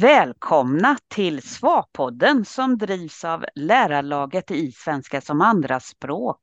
[0.00, 6.40] Välkomna till SVA-podden som drivs av lärarlaget i svenska som andraspråk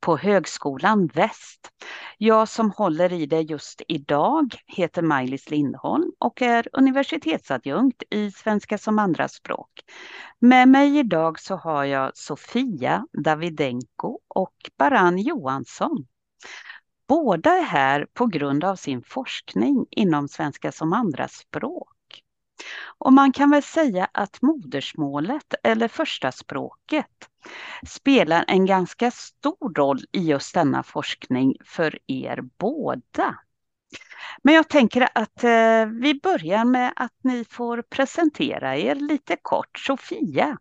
[0.00, 1.68] på Högskolan Väst.
[2.18, 8.78] Jag som håller i det just idag heter Maj-Lis Lindholm och är universitetsadjunkt i svenska
[8.78, 9.70] som andraspråk.
[10.38, 16.06] Med mig idag så har jag Sofia Davidenko och Baran Johansson.
[17.08, 21.97] Båda är här på grund av sin forskning inom svenska som andraspråk.
[22.98, 27.28] Och man kan väl säga att modersmålet eller första språket
[27.86, 33.38] spelar en ganska stor roll i just denna forskning för er båda.
[34.42, 39.78] Men jag tänker att eh, vi börjar med att ni får presentera er lite kort.
[39.78, 40.58] Sofia,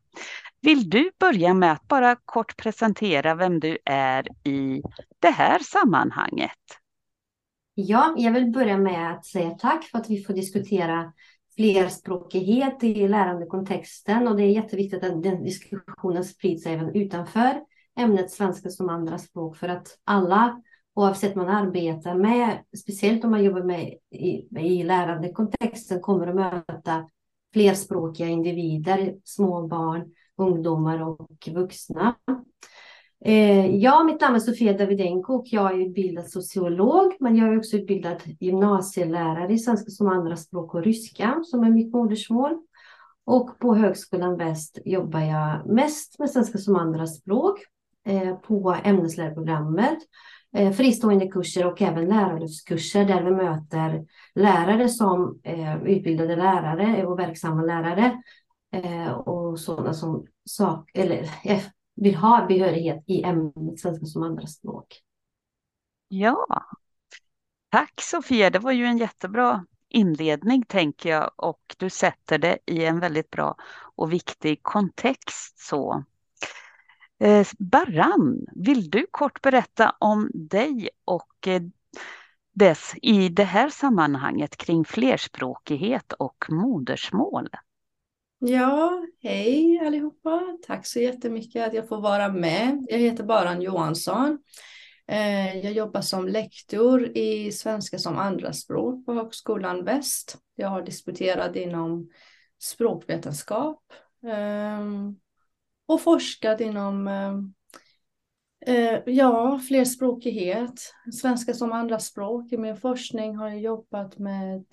[0.61, 4.81] vill du börja med att bara kort presentera vem du är i
[5.19, 6.51] det här sammanhanget?
[7.73, 11.13] Ja, jag vill börja med att säga tack för att vi får diskutera
[11.57, 17.61] flerspråkighet i lärandekontexten och det är jätteviktigt att den diskussionen sprids även utanför
[17.99, 20.61] ämnet svenska som andra språk för att alla
[20.95, 27.09] oavsett man arbetar med, speciellt om man jobbar med i, i lärandekontexten, kommer att möta
[27.53, 32.15] flerspråkiga individer, små barn, ungdomar och vuxna.
[33.25, 37.57] Eh, ja, mitt namn är Sofia Davidenko och jag är utbildad sociolog, men jag är
[37.57, 42.57] också utbildad gymnasielärare i svenska som andraspråk och ryska som är mitt modersmål.
[43.25, 47.59] Och på Högskolan Väst jobbar jag mest med svenska som andraspråk
[48.07, 49.97] eh, på ämneslärarprogrammet,
[50.55, 57.19] eh, fristående kurser och även lärarlyftskurser där vi möter lärare som eh, utbildade lärare och
[57.19, 58.21] verksamma lärare
[58.73, 61.29] eh, och sådana som sak, eller,
[61.97, 65.01] vill ha behörighet i ämnet svenska som andraspråk.
[66.07, 66.47] Ja,
[67.69, 68.49] tack Sofia.
[68.49, 73.29] Det var ju en jättebra inledning tänker jag och du sätter det i en väldigt
[73.29, 73.55] bra
[73.95, 75.59] och viktig kontext.
[75.59, 76.03] så.
[77.19, 81.61] Eh, Baran, vill du kort berätta om dig och eh,
[82.53, 87.49] dess i det här sammanhanget kring flerspråkighet och modersmål?
[88.39, 90.57] Ja, hej allihopa.
[90.67, 92.85] Tack så jättemycket att jag får vara med.
[92.89, 94.39] Jag heter Baran Johansson.
[95.07, 100.37] Eh, jag jobbar som lektor i svenska som andraspråk på Högskolan Väst.
[100.55, 102.09] Jag har disputerat inom
[102.59, 103.83] språkvetenskap
[104.27, 105.15] ehm,
[105.85, 110.93] och forskat inom eh, eh, ja, flerspråkighet.
[111.13, 112.51] Svenska som andraspråk.
[112.51, 114.65] I min forskning har jag jobbat med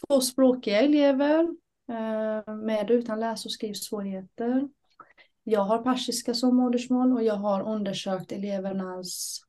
[0.00, 1.48] tvåspråkiga elever
[2.64, 4.68] med och utan läs och skrivsvårigheter.
[5.44, 9.40] Jag har persiska som modersmål och jag har undersökt elevernas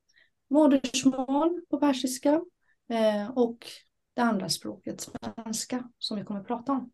[0.49, 2.41] modersmål på persiska
[2.89, 3.57] eh, och
[4.13, 6.91] det andra språket svenska som vi kommer att prata om.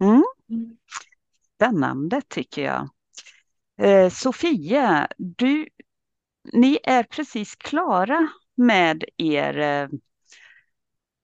[0.00, 0.76] Mm.
[1.54, 2.88] Spännande tycker jag.
[3.78, 5.68] Eh, Sofia, du,
[6.52, 9.88] ni är precis klara med er eh,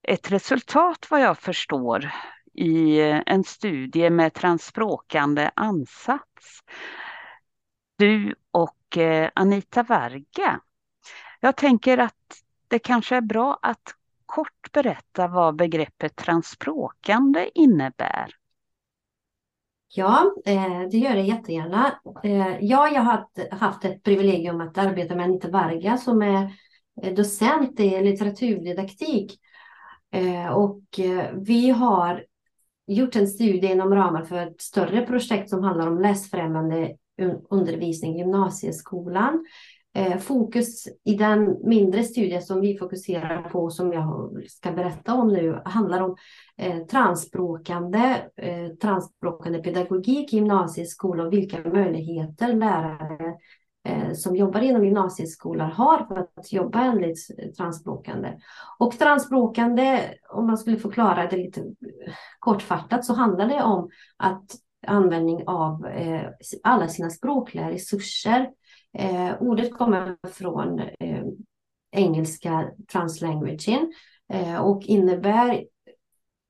[0.03, 2.11] ett resultat vad jag förstår
[2.61, 6.63] i en studie med transspråkande ansats.
[7.99, 10.61] Du och eh, Anita Varga.
[11.41, 13.95] Jag tänker att det kanske är bra att
[14.27, 18.31] kort berätta vad begreppet transspråkande innebär.
[19.95, 22.01] Ja, eh, det gör jag jättegärna.
[22.25, 26.51] Eh, ja, jag har haft ett privilegium att arbeta med Anita Varga som är
[27.17, 29.41] docent i litteraturdidaktik.
[30.55, 31.01] Och
[31.35, 32.25] vi har
[32.95, 36.97] gjort en studie inom ramen för ett större projekt som handlar om läsfrämjande
[37.51, 39.45] undervisning i gymnasieskolan.
[39.95, 45.29] Eh, fokus i den mindre studie som vi fokuserar på, som jag ska berätta om
[45.29, 46.17] nu, handlar om
[46.57, 53.35] eh, transspråkande, eh, transspråkande pedagogik i gymnasieskolan och vilka möjligheter lärare
[54.15, 57.19] som jobbar inom gymnasieskolan har för att jobba enligt
[57.57, 58.29] transspråkande.
[58.79, 60.01] Och transspråkande,
[60.31, 61.65] om man skulle förklara det lite
[62.39, 64.45] kortfattat, så handlar det om att
[64.87, 66.29] användning av eh,
[66.63, 68.51] alla sina språkliga resurser.
[68.99, 71.25] Eh, ordet kommer från eh,
[71.93, 73.93] engelska translanguaging
[74.33, 75.65] eh, och innebär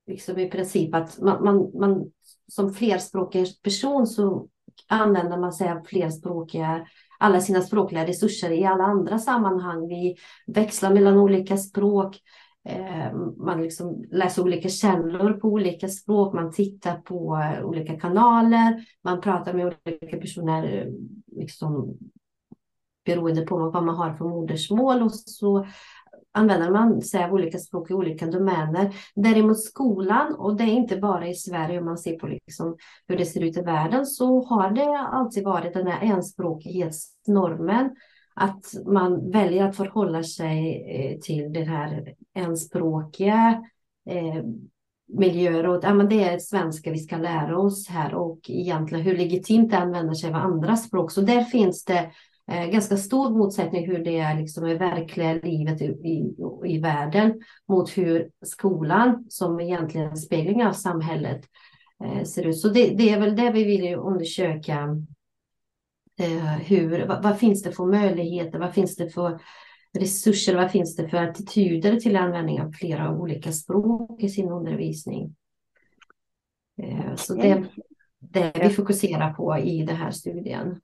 [0.06, 2.12] liksom i princip att man, man, man
[2.48, 4.48] som flerspråkig person så
[4.88, 6.86] använder man sig av flerspråkiga
[7.18, 9.88] alla sina språkliga resurser i alla andra sammanhang.
[9.88, 10.16] Vi
[10.46, 12.18] växlar mellan olika språk.
[12.68, 16.34] Eh, man liksom läser olika källor på olika språk.
[16.34, 18.84] Man tittar på eh, olika kanaler.
[19.04, 20.86] Man pratar med olika personer eh,
[21.40, 21.98] liksom,
[23.04, 25.02] beroende på vad man har för modersmål.
[25.02, 25.66] Och så
[26.32, 28.94] använder man sig av olika språk i olika domäner.
[29.14, 32.76] Däremot skolan, och det är inte bara i Sverige om man ser på liksom
[33.08, 37.90] hur det ser ut i världen, så har det alltid varit den här enspråkighetsnormen.
[38.34, 43.64] Att man väljer att förhålla sig eh, till det här enspråkiga
[44.10, 44.44] eh,
[45.12, 49.16] miljöer och ja, men det är svenska vi ska lära oss här och egentligen hur
[49.16, 51.12] legitimt det använder sig av andra språk.
[51.12, 52.10] Så där finns det
[52.52, 56.34] eh, ganska stor motsättning hur det är liksom i verkliga livet i, i,
[56.64, 61.40] i världen mot hur skolan som egentligen spegling av samhället
[62.04, 62.58] eh, ser ut.
[62.58, 64.88] Så det, det, är väl det vi vill undersöka.
[66.20, 68.58] Eh, hur, vad, vad, finns det för möjligheter?
[68.58, 69.40] Vad finns det för
[69.98, 70.56] resurser?
[70.56, 75.36] Vad finns det för attityder till användning av flera olika språk i sin undervisning?
[76.82, 77.68] Eh, så det
[78.20, 80.80] det vi fokuserar på i den här studien.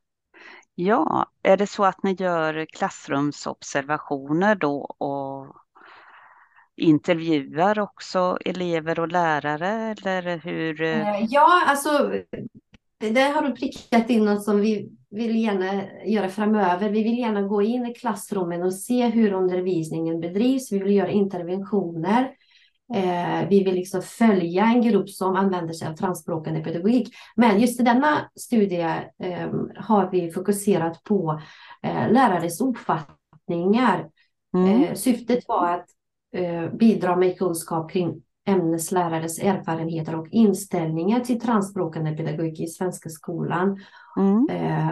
[0.74, 5.56] Ja, är det så att ni gör klassrumsobservationer då och
[6.76, 10.82] intervjuar också elever och lärare eller hur?
[10.82, 12.12] Eh, ja, alltså
[12.98, 16.90] det har du prickat in något som vi vill gärna göra framöver.
[16.90, 20.72] Vi vill gärna gå in i klassrummen och se hur undervisningen bedrivs.
[20.72, 22.30] Vi vill göra interventioner.
[22.94, 27.14] Eh, vi vill liksom följa en grupp som använder sig av transspråkande pedagogik.
[27.36, 31.40] Men just i denna studie eh, har vi fokuserat på
[31.82, 34.08] eh, lärares uppfattningar.
[34.54, 34.82] Mm.
[34.82, 35.86] Eh, syftet var att
[36.32, 43.80] eh, bidra med kunskap kring ämneslärares erfarenheter och inställningar till transspråkande pedagogik i svenska skolan.
[44.16, 44.48] Mm.
[44.50, 44.90] Eh,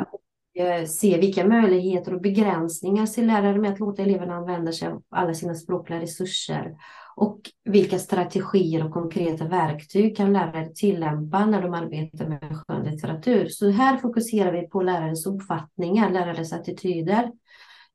[0.66, 5.02] eh, se vilka möjligheter och begränsningar ser lärare med att låta eleverna använda sig av
[5.10, 6.76] alla sina språkliga resurser.
[7.16, 13.48] Och vilka strategier och konkreta verktyg kan lärare tillämpa när de arbetar med skönlitteratur?
[13.48, 17.32] Så här fokuserar vi på lärares uppfattningar, lärares attityder.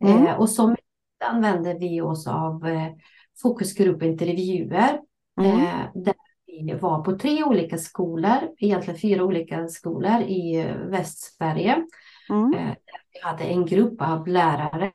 [0.03, 0.27] Mm.
[0.27, 0.75] Eh, och som
[1.25, 2.88] använder vi oss av eh,
[3.41, 5.00] fokusgruppintervjuer
[5.39, 5.62] Mm.
[5.62, 6.13] Eh, där
[6.45, 11.86] vi var på tre olika skolor, egentligen fyra olika skolor i eh, Västsverige.
[12.30, 12.53] Mm.
[12.53, 12.75] Eh,
[13.13, 14.91] vi hade en grupp av lärare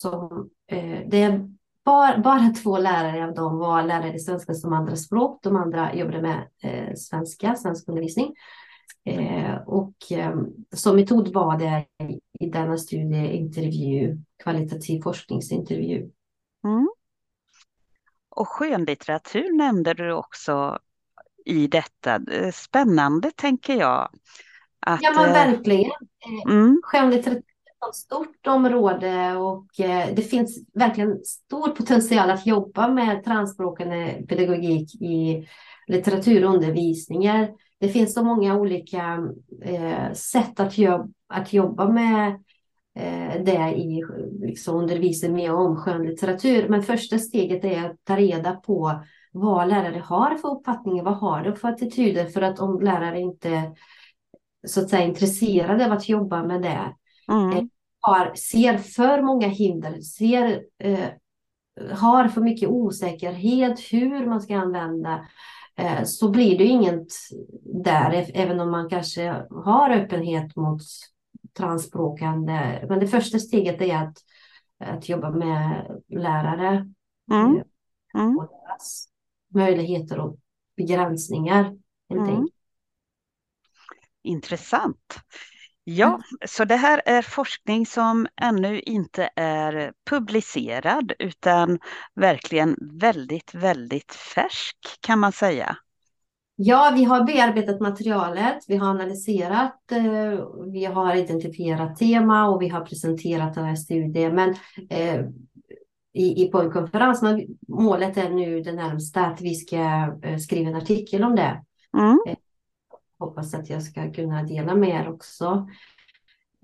[0.00, 0.50] som,
[1.06, 1.48] det
[1.84, 5.42] bara, bara två lärare av dem var lärare i svenska som andraspråk.
[5.42, 8.34] De andra jobbade med eh, svenska, svenskundervisning.
[9.04, 10.36] Eh, och eh,
[10.72, 11.84] som metod var det
[12.40, 16.10] i denna studie intervju, kvalitativ forskningsintervju.
[16.64, 16.88] Mm.
[18.38, 20.78] Och skönlitteratur nämnde du också
[21.44, 22.20] i detta.
[22.52, 24.08] Spännande tänker jag.
[24.80, 25.90] Att, ja men eh, verkligen.
[26.46, 26.80] Eh, mm.
[26.82, 27.42] Skönlitteratur
[27.84, 34.22] är ett stort område och eh, det finns verkligen stor potential att jobba med transspråkande
[34.28, 35.48] pedagogik i
[35.86, 37.48] litteraturundervisningar.
[37.80, 39.18] Det finns så många olika
[40.14, 42.36] sätt att, jobb, att jobba med Eh,
[43.44, 44.02] det i
[44.40, 46.68] liksom, undervisning med om skönlitteratur.
[46.68, 49.02] Men första steget är att ta reda på
[49.32, 53.72] vad lärare har för uppfattningar, vad har de för attityder för att om lärare inte
[54.66, 56.94] så att säga intresserade av att jobba med det,
[57.32, 57.56] mm.
[57.56, 57.64] Eh,
[58.00, 61.08] har, ser för många hinder, ser, eh,
[61.92, 65.26] har för mycket osäkerhet hur man ska använda,
[65.76, 67.06] eh, så blir det inget
[67.84, 70.82] där, även om man kanske har öppenhet mot
[71.58, 72.86] transspråkande.
[72.88, 74.18] Men det första steget är att,
[74.78, 76.92] att jobba med lärare.
[77.30, 77.56] Mm.
[77.56, 77.62] Eh,
[78.14, 78.38] mm.
[78.38, 79.08] Och deras
[79.54, 80.36] möjligheter och
[80.76, 81.76] begränsningar.
[82.14, 82.48] Mm.
[84.22, 85.18] Intressant.
[85.84, 86.20] Ja, mm.
[86.46, 91.78] så det här är forskning som ännu inte är publicerad utan
[92.14, 95.76] verkligen väldigt, väldigt färsk kan man säga.
[96.60, 102.68] Ja, vi har bearbetat materialet, vi har analyserat, eh, vi har identifierat tema och vi
[102.68, 104.34] har presenterat den här studien.
[104.34, 104.54] Men
[104.90, 105.20] eh,
[106.12, 109.76] i, i, på en konferens, men målet är nu det närmsta att vi ska
[110.22, 111.64] eh, skriva en artikel om det.
[111.98, 112.18] Mm.
[112.26, 112.36] Eh,
[113.18, 115.68] hoppas att jag ska kunna dela med er också.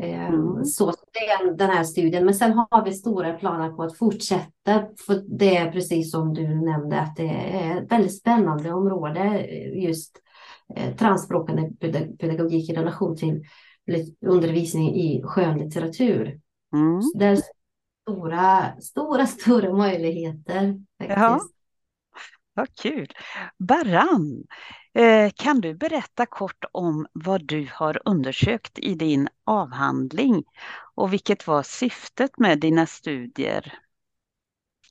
[0.02, 0.64] Ehm, mm.
[0.64, 2.24] Så den, den här studien.
[2.24, 4.86] Men sen har vi stora planer på att fortsätta.
[5.06, 10.20] För det är precis som du nämnde att det är ett väldigt spännande område just
[10.76, 11.70] eh, transspråkande
[12.18, 13.44] pedagogik i relation till
[14.26, 16.40] undervisning i skönlitteratur.
[16.74, 17.00] Mm.
[17.14, 17.38] det är
[18.02, 20.80] stora, stora, stora möjligheter.
[20.98, 21.18] Faktiskt.
[21.18, 21.40] Ja.
[22.54, 23.08] Vad kul.
[23.58, 24.44] Baran,
[25.34, 30.44] kan du berätta kort om vad du har undersökt i din avhandling
[30.94, 33.78] och vilket var syftet med dina studier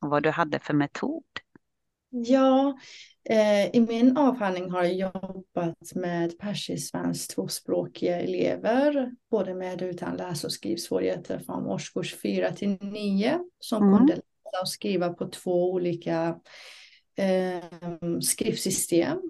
[0.01, 1.23] och vad du hade för metod?
[2.15, 2.77] Ja,
[3.29, 10.17] eh, i min avhandling har jag jobbat med persisk-svenskt tvåspråkiga elever, både med och utan
[10.17, 13.97] läs och skrivsvårigheter från årskurs 4 till 9 som mm.
[13.97, 16.39] kunde läsa och skriva på två olika
[17.15, 19.21] eh, skriftsystem, eh,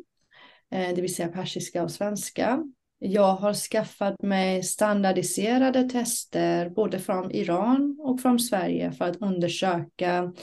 [0.72, 2.64] Eh, det vill säga persiska och svenska.
[3.00, 10.34] Jag har skaffat mig standardiserade tester både från Iran och från Sverige för att undersöka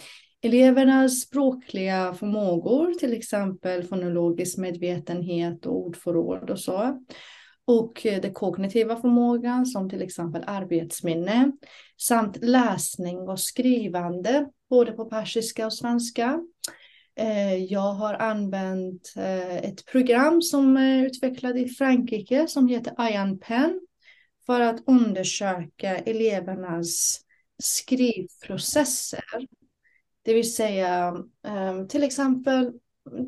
[0.43, 7.05] elevernas språkliga förmågor, till exempel fonologisk medvetenhet och ordförråd och så.
[7.65, 11.53] Och eh, den kognitiva förmågan som till exempel arbetsminne
[11.97, 16.41] samt läsning och skrivande både på persiska och svenska.
[17.21, 23.39] Eh, jag har använt eh, ett program som är utvecklat i Frankrike som heter Ian
[23.39, 23.81] Pen
[24.47, 27.21] för att undersöka elevernas
[27.63, 29.47] skrivprocesser.
[30.23, 32.73] Det vill säga eh, till exempel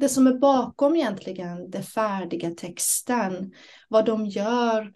[0.01, 3.53] det som är bakom egentligen den färdiga texten.
[3.89, 4.93] Vad de gör,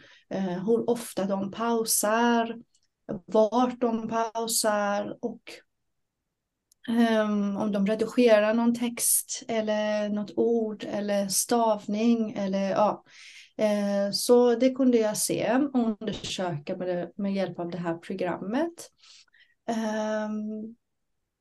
[0.66, 2.56] hur ofta de pausar,
[3.26, 5.42] vart de pausar och
[6.88, 13.04] Um, om de redigerar någon text eller något ord eller stavning eller ja.
[13.60, 17.94] Uh, så det kunde jag se och undersöka med, det, med hjälp av det här
[17.94, 18.90] programmet.
[19.68, 20.76] Um,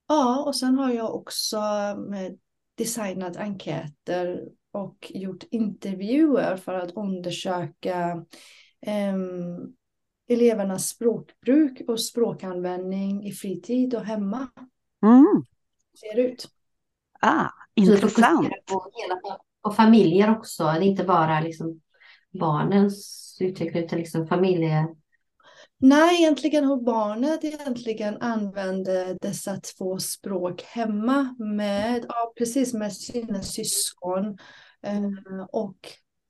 [0.08, 2.32] ja, och sen har jag också eh,
[2.78, 8.26] designat enkäter och gjort intervjuer för att undersöka
[9.14, 9.76] um,
[10.28, 14.48] elevernas språkbruk och språkanvändning i fritid och hemma.
[15.06, 15.44] Mm.
[16.00, 16.48] Ser ut.
[17.20, 18.50] Ah, intressant.
[18.66, 21.82] På, hela, på familjer också, det är inte bara liksom
[22.40, 24.88] barnens utveckling utan liksom familje...
[25.78, 33.42] Nej, egentligen hur barnet egentligen använder dessa två språk hemma med, ja, precis med sina
[33.42, 34.38] syskon
[34.82, 35.78] eh, och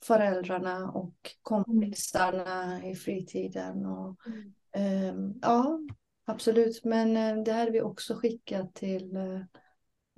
[0.04, 3.86] föräldrarna och kompisarna i fritiden.
[3.86, 4.16] Och,
[4.80, 5.80] eh, ja,
[6.26, 9.40] Absolut, men eh, det här har vi också skickat till eh,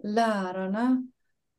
[0.04, 1.08] lärarna.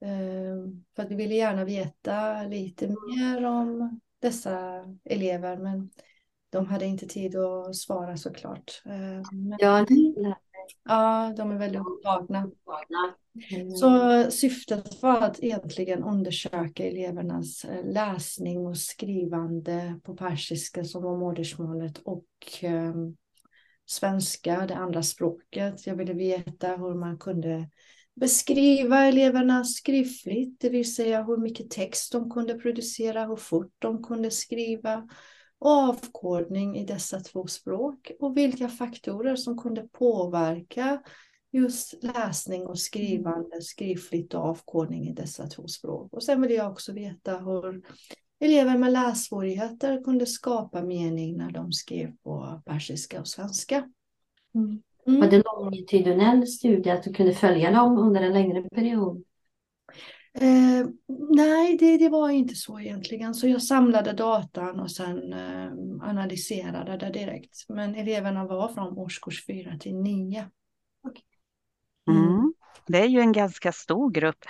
[0.00, 5.90] Eh, för att vi ville gärna veta lite mer om dessa elever, men
[6.50, 8.83] de hade inte tid att svara såklart.
[8.85, 9.87] Men, ja,
[10.85, 12.50] ja, de är väldigt upptagna.
[13.81, 21.99] Så syftet var att egentligen undersöka elevernas läsning och skrivande på persiska som var modersmålet
[21.99, 22.25] och
[23.90, 25.87] svenska, det andra språket.
[25.87, 27.68] Jag ville veta hur man kunde
[28.21, 34.02] beskriva eleverna skriftligt, det vill säga hur mycket text de kunde producera, hur fort de
[34.02, 35.09] kunde skriva
[35.59, 41.02] och avkodning i dessa två språk och vilka faktorer som kunde påverka
[41.52, 46.12] just läsning och skrivande skriftligt och avkodning i dessa två språk.
[46.12, 47.83] Och sen vill jag också veta hur
[48.40, 53.88] Elever med lässvårigheter kunde skapa mening när de skrev på persiska och svenska.
[54.54, 54.83] Mm.
[55.07, 55.21] Mm.
[55.21, 59.25] Var det longitudinell studie, att du kunde följa dem under en längre period?
[60.35, 60.87] Eh,
[61.30, 63.35] nej, det, det, var inte så egentligen.
[63.35, 65.73] Så jag samlade datan och sen eh,
[66.09, 67.68] analyserade det direkt.
[67.68, 70.50] Men eleverna var från årskurs 4 till 9.
[71.02, 71.23] Okay.
[72.11, 72.54] Mm.
[72.87, 74.44] Det är ju en ganska stor grupp.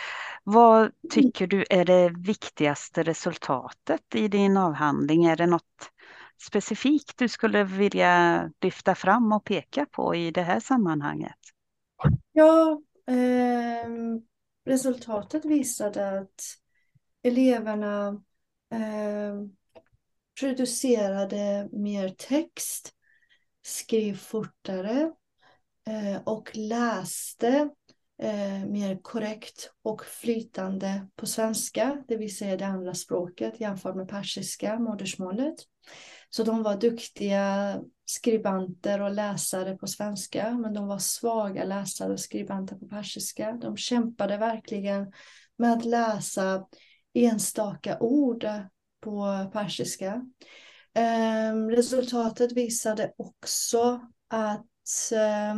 [0.45, 0.93] Vad mm.
[1.11, 5.25] tycker du är det viktigaste resultatet i din avhandling?
[5.25, 5.91] Är det något
[6.43, 11.39] specifikt du skulle vilja lyfta fram och peka på i det här sammanhanget?
[12.33, 13.89] Ja, eh,
[14.67, 16.43] resultatet visade att
[17.23, 18.09] eleverna
[18.73, 19.35] eh,
[20.41, 22.93] producerade mer text,
[23.63, 25.13] skrev fortare
[25.87, 27.71] eh, och läste
[28.23, 34.09] eh, mer korrekt och flytande på svenska, det vill säga det andra språket jämfört med
[34.09, 35.55] persiska, modersmålet.
[36.31, 42.21] Så de var duktiga skribanter och läsare på svenska, men de var svaga läsare och
[42.21, 43.53] skribanter på persiska.
[43.53, 45.13] De kämpade verkligen
[45.57, 46.67] med att läsa
[47.15, 48.47] enstaka ord
[49.01, 50.27] på persiska.
[50.95, 55.55] Eh, resultatet visade också att eh,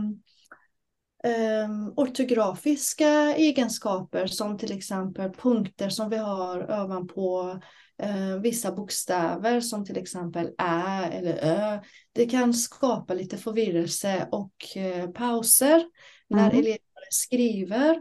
[1.25, 7.61] um, ortografiska egenskaper som till exempel punkter som vi har ovanpå
[8.03, 11.81] uh, vissa bokstäver som till exempel ä eller ö.
[12.13, 15.87] Det kan skapa lite förvirrelse och uh, pauser mm.
[16.29, 16.79] när elever
[17.11, 17.95] skriver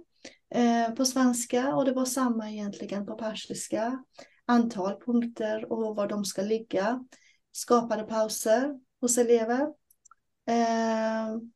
[0.56, 4.04] uh, på svenska och det var samma egentligen på persiska.
[4.46, 7.06] Antal punkter och var de ska ligga
[7.52, 9.68] skapade pauser hos elever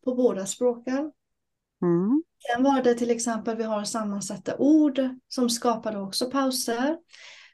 [0.05, 1.12] på båda språken.
[1.84, 2.24] Mm.
[2.52, 6.98] Sen var det till exempel, vi har sammansatta ord som skapade också pauser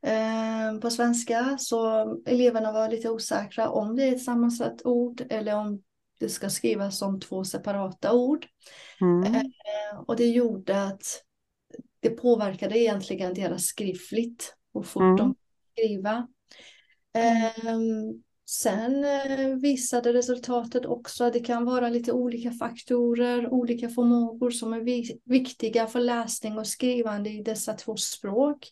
[0.04, 1.58] eh, på svenska.
[1.60, 5.82] Så eleverna var lite osäkra om det är ett sammansatt ord eller om
[6.20, 8.46] det ska skrivas som två separata ord.
[9.02, 9.36] Mm.
[9.36, 11.04] Eh, och det gjorde att
[12.00, 15.16] det påverkade egentligen deras skriftligt och fort Mm.
[15.16, 15.36] de
[15.74, 16.28] skriva.
[17.14, 24.52] Ehm, sen eh, visade resultatet också att det kan vara lite olika faktorer, olika förmågor
[24.52, 24.82] som är
[25.30, 28.68] viktiga för läsning och skrivande i dessa två språk.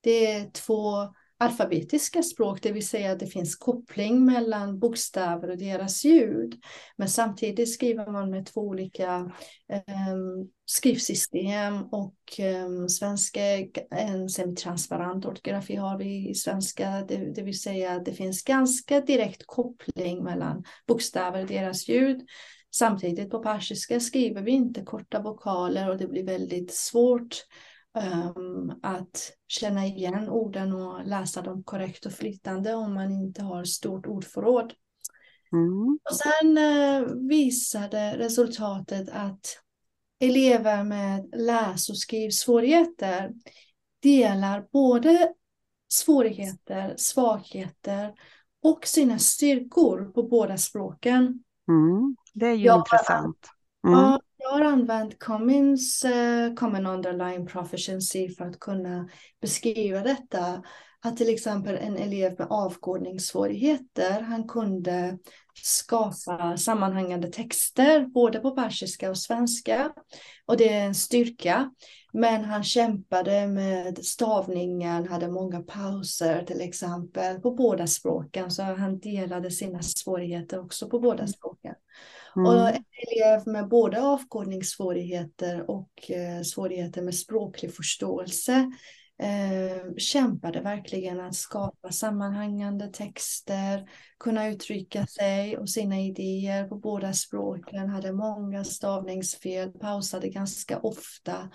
[0.00, 5.58] Det är två alfabetiska språk, det vill säga att det finns koppling mellan bokstäver och
[5.58, 6.54] deras ljud.
[6.96, 9.32] Men samtidigt skriver man med två olika
[9.72, 10.16] eh,
[10.64, 13.40] skrivsystem och eh, svenska,
[13.90, 19.00] en semitransparent ortografi har vi i svenska, det, det vill säga att det finns ganska
[19.00, 22.20] direkt koppling mellan bokstäver och deras ljud.
[22.74, 27.36] Samtidigt på persiska skriver vi inte korta vokaler och det blir väldigt svårt
[27.94, 33.64] um, att känna igen orden och läsa dem korrekt och flytande om man inte har
[33.64, 34.72] stort ordförråd.
[35.52, 35.98] Mm.
[36.10, 39.62] Och sen uh, visade resultatet att
[40.20, 43.32] elever med läs och skrivsvårigheter
[44.02, 45.32] delar både
[45.88, 48.12] svårigheter, svagheter
[48.62, 51.44] och sina styrkor på båda språken.
[51.68, 52.16] Mm.
[52.34, 53.48] Det är ju Ja, intressant.
[53.86, 53.98] Mm.
[53.98, 59.08] Ja, jag har använt Cummins uh, Common Underlying Proficiency för att kunna
[59.40, 60.62] beskriva detta.
[61.04, 65.18] Att till exempel en elev med avkodningssvårigheter, han kunde
[65.62, 69.92] skapa sammanhängande texter både på persiska och svenska.
[70.46, 71.70] Och det är en styrka.
[72.12, 78.50] Men han kämpade med stavningen, hade många pauser till exempel på båda språken.
[78.50, 81.74] Så han delade sina svårigheter också på båda språken.
[82.36, 82.46] Mm.
[82.46, 88.72] Och en elev med både avkodningssvårigheter och eh, svårigheter med språklig förståelse
[89.22, 97.12] eh, kämpade verkligen att skapa sammanhängande texter, kunna uttrycka sig och sina idéer på båda
[97.12, 101.50] språken, hade många stavningsfel, pausade ganska ofta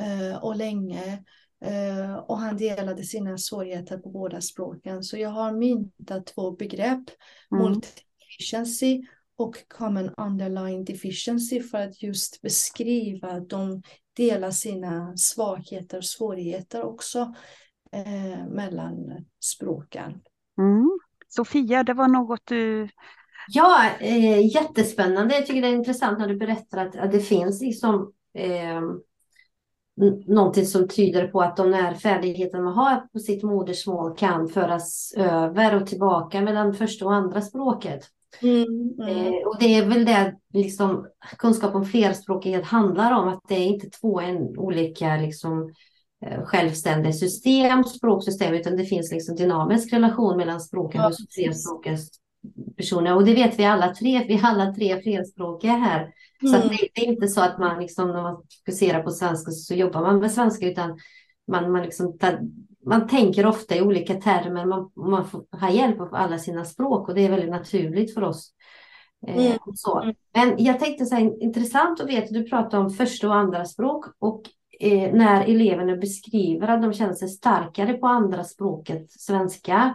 [0.00, 1.24] eh, och länge.
[1.64, 5.02] Eh, och han delade sina svårigheter på båda språken.
[5.02, 7.04] Så jag har myntat två begrepp,
[7.52, 7.64] Mm.
[7.64, 9.06] multi-efficiency
[9.40, 13.82] och common underlying deficiency för att just beskriva att de
[14.16, 17.34] delar sina svagheter och svårigheter också
[17.92, 20.20] eh, mellan språken.
[20.58, 20.98] Mm.
[21.28, 22.88] Sofia, det var något du...
[23.48, 25.34] Ja, eh, jättespännande.
[25.34, 28.80] Jag tycker det är intressant när du berättar att, att det finns liksom eh,
[30.26, 35.14] någonting som tyder på att de här färdigheterna man har på sitt modersmål kan föras
[35.16, 38.10] över och tillbaka mellan första och andra språket.
[39.08, 41.06] Eh, och det är väl det liksom,
[41.38, 45.72] kunskap om flerspråkighet handlar om, att det är inte två en, olika liksom,
[46.26, 51.34] eh, självständiga system, språksystem, utan det finns liksom dynamisk relation mellan språken Ja, precis.
[51.34, 51.96] flerspråkiga
[52.76, 53.14] personer.
[53.16, 56.12] Och det vet vi alla tre, vi är alla tre flerspråkiga här.
[56.40, 56.68] Så Mm.
[56.68, 60.00] det, det är inte så att man liksom, när man fokuserar på svenska så jobbar
[60.00, 60.98] man med svenska, utan
[61.48, 62.40] man, man, liksom, tar-
[62.86, 67.08] man tänker ofta i olika termer, man, man får ha hjälp av alla sina språk
[67.08, 68.52] och det är väldigt naturligt för oss.
[69.26, 69.58] Eh, Mm.
[69.74, 70.12] så.
[70.34, 74.04] Men jag tänkte så här, intressant att veta, du pratar om första och andra språk
[74.18, 74.42] och
[74.80, 79.94] eh, när eleverna beskriver att de känner sig starkare på andra språket, svenska,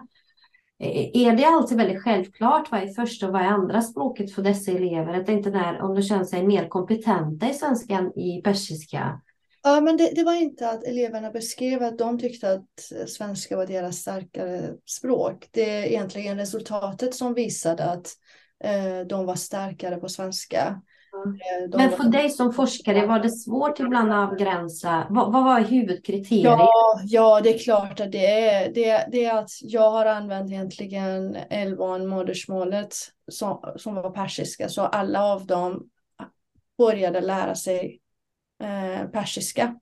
[0.80, 4.42] eh, är det alltid väldigt självklart vad är första och vad är andra språket för
[4.42, 5.14] dessa elever?
[5.14, 9.22] Jag tänkte där, om de känner sig mer kompetenta i svenska än i persiska.
[9.68, 13.58] Ja, men det, det var inte att eleverna beskrev att de tyckte att eh, svenska
[13.58, 15.48] var deras starkare språk.
[15.52, 18.08] Det är egentligen resultatet som visade att
[18.64, 20.82] eh, de var starkare på svenska.
[21.72, 25.08] De Men var- för dig som forskare, var det svårt ibland att avgränsa?
[25.10, 26.44] Vad, vad var huvudkriteriet?
[26.44, 28.74] Ja, ja, det är klart att det är.
[28.74, 32.96] Det, det är att jag har använt egentligen L1 modersmålet
[33.32, 35.90] som, som var persiska, så alla av dem
[36.78, 38.00] började lära sig
[38.64, 39.80] eh, persiska.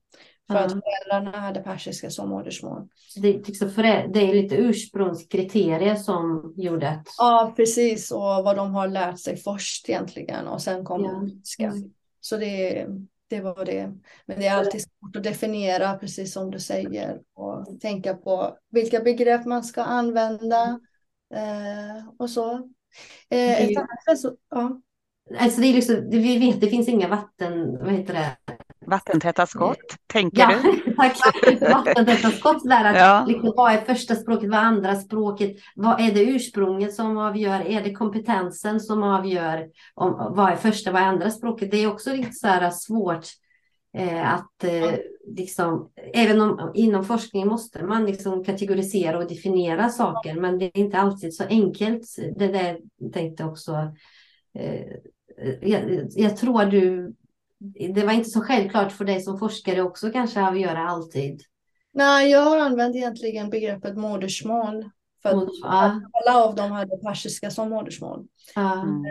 [0.47, 0.81] För att Ja.
[0.81, 2.87] föräldrarna hade persiska som modersmål.
[2.95, 7.07] Så Det, är liksom för det, det är lite ursprungskriterier som gjorde att...
[7.17, 8.11] Ja, precis.
[8.11, 10.47] Och vad de har lärt sig först egentligen.
[10.47, 11.19] Och sen kom Ja.
[11.19, 11.63] persiska.
[11.65, 11.91] Mm.
[12.19, 12.87] Så det,
[13.27, 13.93] det var det.
[14.25, 17.19] Men det är alltid svårt att definiera, precis som du säger.
[17.33, 20.79] Och tänka på vilka begrepp man ska använda.
[21.35, 22.53] Eh, och så.
[23.29, 23.75] Eh, ett ju-
[24.09, 24.81] resu- ja.
[25.39, 28.37] Alltså det är liksom, det, vi vet, det finns inga vatten, vad heter det?
[28.87, 30.95] Vattentäta skott, tänker Ja, du?
[30.97, 31.17] tack.
[31.61, 32.85] Vattentäta skott där.
[32.85, 33.25] Att, Ja.
[33.27, 35.57] liksom, vad är första språket, vad är andra språket?
[35.75, 37.61] Vad är det ursprunget som avgör?
[37.67, 39.67] Är det kompetensen som avgör?
[39.93, 41.71] Om, vad är första, vad är andra språket?
[41.71, 43.25] Det är också lite så här svårt
[43.97, 44.93] eh, att eh,
[45.27, 50.77] liksom, även om inom forskning måste man liksom kategorisera och definiera saker, men det är
[50.79, 52.03] inte alltid så enkelt.
[52.35, 52.77] Det där
[53.13, 53.71] tänkte också
[54.59, 54.85] eh,
[55.61, 57.13] jag, jag tror du,
[57.93, 61.41] det var inte så självklart för dig som forskare också kanske att göra alltid.
[61.93, 64.89] Nej, jag har använt egentligen begreppet modersmål.
[65.21, 66.01] För att Ja.
[66.13, 68.25] alla av dem hade persiska som modersmål.
[68.55, 68.73] Ja.
[68.81, 69.03] Mm.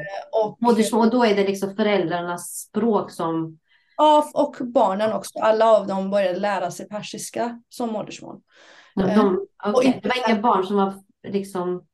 [0.45, 3.59] Och, Modersmål, då är det liksom föräldrarnas språk som...
[3.97, 5.39] ja, och barnen också.
[5.39, 8.41] Alla av dem började lära sig persiska som modersmål.
[8.95, 10.95] De, Eh, de, okej, inte- Det var inga barn som var,
[11.29, 11.87] liksom,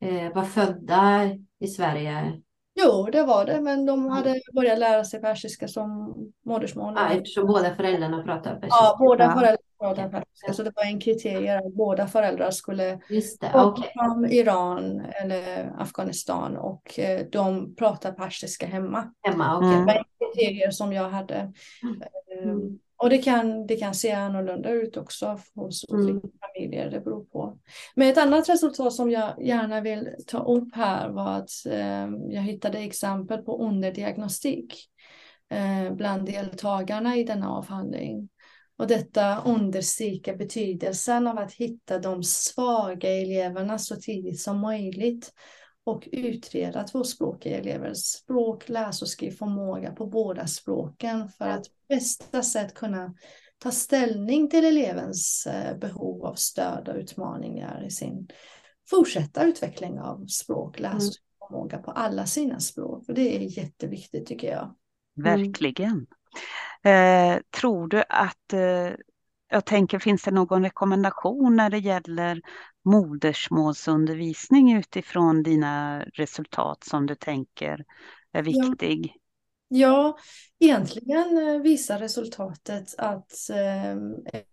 [0.00, 1.20] eh, var födda
[1.60, 2.40] i Sverige
[2.74, 6.94] Jo, det var det, men de hade börjat lära sig persiska som modersmål.
[6.96, 8.68] ja, eftersom båda föräldrarna pratar persiska.
[8.80, 13.00] Ja, båda Ja, föräldrar pratade persiska, så det var en kriterier att båda föräldrar skulle
[13.52, 13.92] komma okej.
[13.94, 19.12] från Iran eller Afghanistan och eh, de pratar persiska hemma.
[19.22, 19.68] Hemma, okej.
[19.70, 19.86] Det Mm.
[19.86, 20.04] var en
[20.34, 21.34] kriterier som jag hade.
[21.34, 22.78] Eh, Mm.
[22.96, 26.20] Och det kan, det kan se annorlunda ut också hos Mm
[26.68, 27.58] olika det beror på.
[27.94, 32.42] Men ett annat resultat som jag gärna vill ta upp här var att eh, jag
[32.42, 34.74] hittade exempel på underdiagnostik
[35.50, 38.28] eh, bland deltagarna i denna avhandling.
[38.76, 45.32] Och detta understryker betydelsen av att hitta de svaga eleverna så tidigt som möjligt
[45.84, 52.42] och utreda tvåspråkiga elevers språk, läs och skrivförmåga på båda språken för att på bästa
[52.42, 53.14] sätt kunna
[53.62, 58.28] ta ställning till elevens eh, behov av stöd och utmaningar i sin
[58.90, 63.04] fortsatta utveckling av språk, läs och skrivförmåga på alla sina språk.
[63.08, 64.74] Och det är jätteviktigt tycker jag.
[65.14, 66.06] Verkligen.
[66.82, 68.90] Eh, tror du att, eh,
[69.48, 72.40] jag tänker, finns det någon rekommendation när det gäller
[72.84, 77.84] modersmålsundervisning utifrån dina resultat som du tänker
[78.32, 79.12] är viktig?
[79.14, 79.21] Ja,
[80.60, 83.96] egentligen eh, visar resultatet att eh,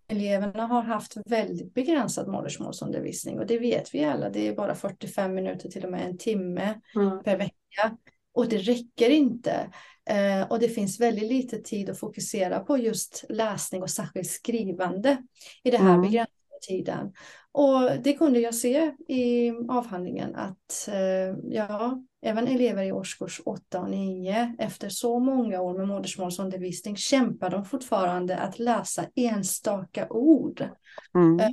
[0.08, 4.30] eleverna har haft väldigt begränsad modersmålsundervisning och det vet vi alla.
[4.30, 7.22] Det är bara 45 minuter till och med en timme Mm.
[7.22, 7.96] per vecka
[8.34, 9.70] och det räcker inte.
[10.10, 15.16] Eh, och det finns väldigt lite tid att fokusera på just läsning och särskilt skrivande
[15.62, 16.00] i den här Mm.
[16.02, 16.36] begränsade
[16.68, 17.12] tiden.
[17.52, 23.80] Och det kunde jag se i avhandlingen att eh, ja, även elever i årskurs 8
[23.80, 30.68] och 9 efter så många år med modersmålsundervisning kämpar de fortfarande att läsa enstaka ord
[31.14, 31.40] Mm.
[31.40, 31.52] eh,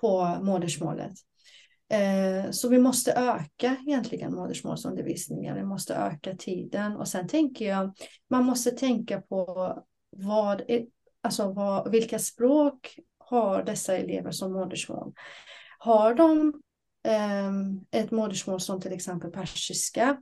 [0.00, 1.12] på modersmålet.
[1.88, 7.94] Eh, Så vi måste öka egentligen modersmålsundervisningen, vi måste öka tiden och sen tänker jag
[8.30, 9.74] man måste tänka på
[10.16, 10.62] vad,
[11.22, 12.98] alltså vad, vilka språk
[13.32, 15.12] har dessa elever som modersmål?
[15.78, 16.52] Har de
[17.06, 20.16] eh, ett modersmål som till exempel persiska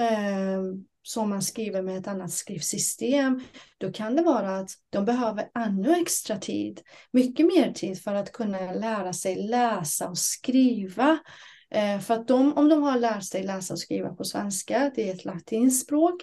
[0.00, 0.62] eh,
[1.02, 3.42] som man skriver med ett annat skrivsystem,
[3.78, 8.32] då kan det vara att de behöver ännu extra tid, mycket mer tid för att
[8.32, 11.18] kunna lära sig läsa och skriva.
[11.70, 15.08] Eh, för att de, om de har lärt sig läsa och skriva på svenska, det
[15.08, 16.22] är ett latinskt språk,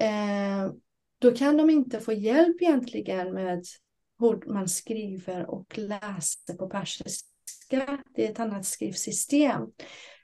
[0.00, 0.72] eh,
[1.18, 3.64] då kan de inte få hjälp egentligen med
[4.18, 7.98] hur man skriver och läser på persiska.
[8.14, 9.62] Det är ett annat skrivsystem.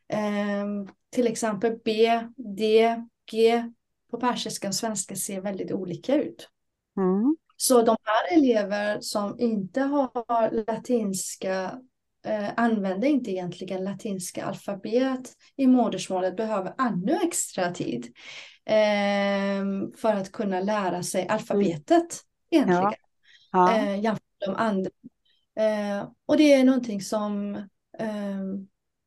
[0.09, 0.67] Eh,
[1.11, 2.97] till exempel B, D,
[3.31, 3.65] G
[4.11, 6.49] på persiska och svenska ser väldigt olika ut.
[6.97, 7.37] Mm.
[7.57, 11.79] Så de här elever som inte har latinska
[12.27, 18.07] eh, använder inte egentligen latinska alfabet i modersmålet behöver ännu extra tid
[18.65, 22.83] eh, för att kunna lära sig alfabetet egentligen.
[22.83, 22.95] Ja.
[23.55, 24.91] Eh, jämfört med de andra.
[25.59, 27.55] Eh, och det är någonting som
[27.99, 28.41] eh,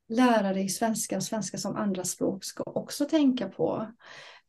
[0.09, 3.87] lärare i svenska och svenska som andraspråk ska också tänka på.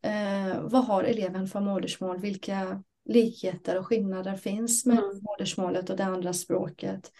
[0.02, 2.20] Eh, vad har eleven för modersmål?
[2.20, 5.20] Vilka likheter och skillnader finns med Mm.
[5.22, 7.12] modersmålet och det andra språket?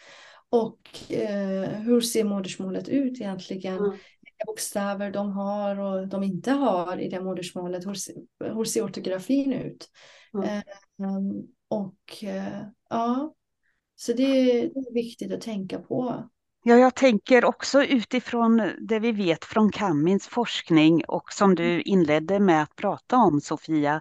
[0.49, 3.79] Och eh, hur ser modersmålet ut egentligen?
[3.79, 3.91] Mm.
[4.23, 7.87] Vilka bokstäver de har och de inte har i det modersmålet?
[7.87, 7.95] Hur,
[8.55, 9.89] hur ser ortografin ut?
[10.35, 10.49] Mm.
[10.49, 10.63] Eh,
[11.07, 13.35] um, och eh, ja,
[13.97, 14.23] så det,
[14.63, 16.29] är viktigt att tänka på.
[16.67, 22.41] Ja, jag tänker också utifrån det vi vet från Kamins forskning och som du inledde
[22.41, 23.95] med att prata om, Sofia,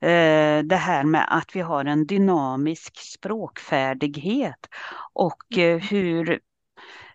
[0.00, 4.68] eh, det här med att vi har en dynamisk språkfärdighet
[5.12, 6.40] och eh, hur,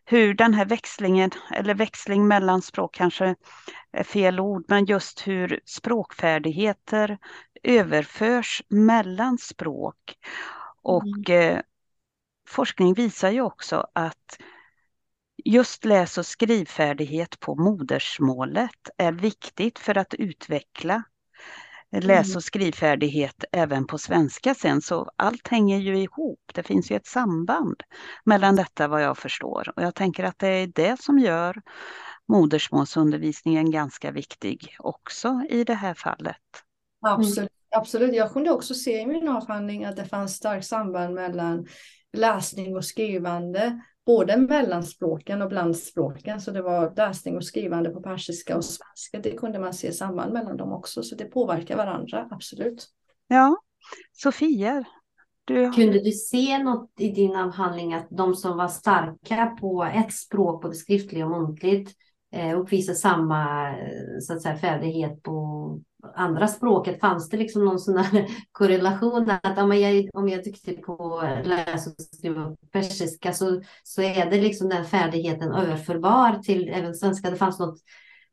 [0.05, 3.35] hur den här växlingen, eller växling mellan språk kanske
[3.91, 7.17] är fel ord, men just hur språkfärdigheter
[7.65, 10.17] överförs mellan språk.
[10.81, 11.61] Och eh,
[12.47, 14.37] forskning visar ju också att
[15.45, 21.03] just läs och skrivfärdighet på modersmålet är viktigt för att utveckla
[21.91, 22.37] läs Mm.
[22.37, 24.81] och skrivfärdighet även på svenska sen.
[24.81, 26.51] Så allt hänger ju ihop.
[26.53, 27.83] Det finns ju ett samband
[28.25, 29.73] mellan detta vad jag förstår.
[29.75, 31.61] Och jag tänker att det är det som gör
[32.27, 36.64] modersmålsundervisningen ganska viktig också i det här fallet.
[37.05, 37.49] Absolut, mm.
[37.81, 38.15] absolut.
[38.15, 41.67] Jag kunde också se i min avhandling att det fanns starkt samband mellan
[42.13, 46.41] läsning och skrivande, både mellan språken och bland språken.
[46.41, 49.19] Så det var läsning och skrivande på persiska och svenska.
[49.23, 52.87] Det kunde man se samband mellan dem också, så det påverkar varandra, absolut.
[53.27, 53.57] Ja,
[54.13, 54.83] Sofia,
[55.45, 55.71] du...
[55.71, 60.61] Kunde du se något i din avhandling att de som var starka på ett språk,
[60.61, 61.95] både skriftligt och muntligt,
[62.35, 63.73] eh, uppvisade samma
[64.21, 65.79] så att säga, färdighet på
[66.15, 66.99] andra språket?
[66.99, 71.89] Fanns det liksom någon sån här korrelation att om jag, om jag duktig på läsa
[71.89, 77.29] och skriva persiska så, så är det liksom den färdigheten överförbar till även svenska?
[77.29, 77.79] Det fanns något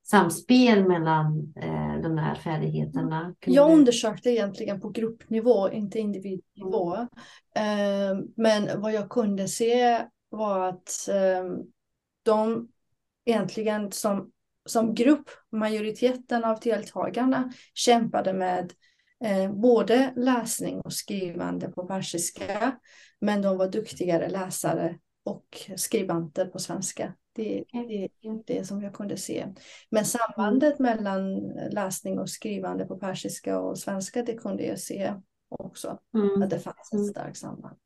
[0.04, 3.34] samspel mellan eh, de här färdigheterna?
[3.46, 6.96] Jag undersökte egentligen på gruppnivå, inte individnivå.
[7.54, 8.18] Mm.
[8.18, 11.56] Eh, men vad jag kunde se var att eh,
[12.22, 12.68] de
[13.24, 14.30] egentligen som,
[14.66, 18.72] som grupp, majoriteten av deltagarna kämpade med
[19.24, 22.78] eh, både läsning och skrivande på persiska.
[23.20, 27.14] Men de var duktigare läsare och skribanter på svenska.
[27.35, 29.46] Det, det är det som jag kunde se.
[29.90, 30.96] Men sambandet mm.
[30.96, 31.38] mellan
[31.70, 35.14] läsning och skrivande på persiska och svenska, det kunde jag se
[35.48, 35.98] också.
[36.14, 36.42] Mm.
[36.42, 37.06] Att det fanns ett mm.
[37.06, 37.76] starkt samband.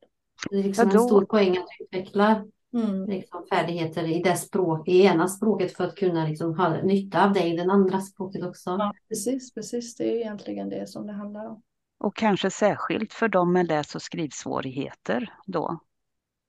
[0.51, 2.45] Det är liksom en stor poäng att utveckla
[2.77, 3.07] mm.
[3.07, 7.33] liksom, färdigheter i det språk, i ena språket för att kunna liksom, ha nytta av
[7.33, 8.71] det i den andra språket också.
[8.71, 9.97] Ja, precis, precis.
[9.97, 11.63] Det är egentligen det som det handlar om.
[11.99, 15.81] Och kanske särskilt för dem med läs och skrivsvårigheter då?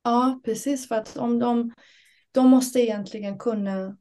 [0.04, 0.88] Ja, precis.
[0.88, 1.74] För att om de
[2.32, 3.98] de måste egentligen kunna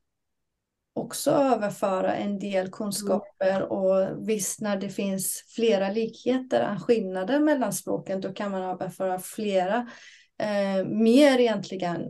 [0.95, 7.73] också överföra en del kunskaper och visst när det finns flera likheter än skillnader mellan
[7.73, 9.89] språken då kan man överföra flera,
[10.39, 12.01] eh, mer egentligen.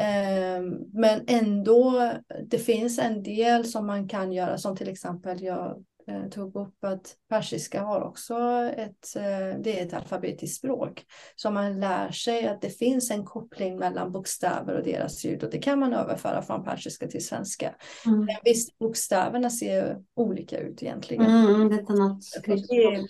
[0.00, 0.62] Eh,
[0.92, 2.12] men ändå,
[2.46, 6.84] det finns en del som man kan göra som till exempel jag Eh, tog upp
[6.84, 8.34] att persiska har också
[8.76, 11.04] ett, eh, det är ett alfabetiskt språk.
[11.36, 15.50] Så man lär sig att det finns en koppling mellan bokstäver och deras ljud och
[15.50, 17.74] det kan man överföra från persiska till svenska.
[18.06, 18.18] Mm.
[18.18, 21.26] Men visst, bokstäverna ser olika ut egentligen.
[21.26, 23.06] Mm, det är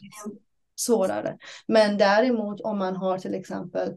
[0.77, 1.39] svårare.
[1.69, 3.97] Men däremot om man har till exempel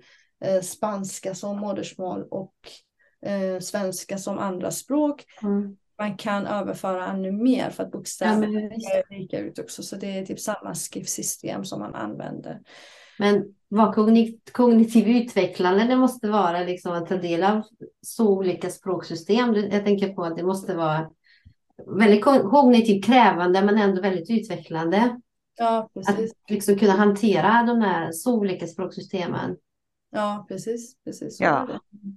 [0.61, 2.55] spanska som modersmål och
[3.25, 8.89] eh, svenska som andra språk mm man kan överföra ännu mer för att bokstäverna ja,
[8.89, 9.83] är lika ut också.
[9.83, 12.59] Så det är typ samma skriftsystem som man använder.
[13.19, 17.61] Men vad kognit, kognitiv utvecklande det måste vara liksom att ta del av
[18.01, 19.55] så olika språksystem.
[19.55, 21.09] Jag tänker på att det måste vara
[21.99, 25.19] väldigt kognitivt krävande men ändå väldigt utvecklande.
[25.57, 26.31] Ja, precis.
[26.31, 29.57] Att liksom kunna hantera de här så olika språksystemen.
[30.11, 30.95] Ja, precis.
[31.03, 31.67] precis ja.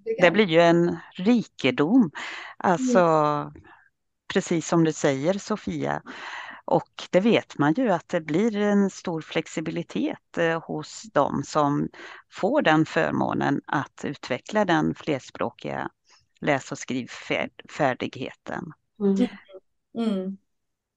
[0.04, 0.16] Det.
[0.20, 0.30] det.
[0.30, 2.10] blir ju en rikedom.
[2.58, 3.52] Alltså, mm
[4.34, 6.02] precis som du säger Sofia.
[6.64, 11.88] Och det vet man ju att det blir en stor flexibilitet eh, hos dem som
[12.32, 15.90] får den förmånen att utveckla den flerspråkiga
[16.40, 18.72] läs och skrivfärdigheten.
[19.00, 19.28] Mm.
[19.98, 20.36] Mm.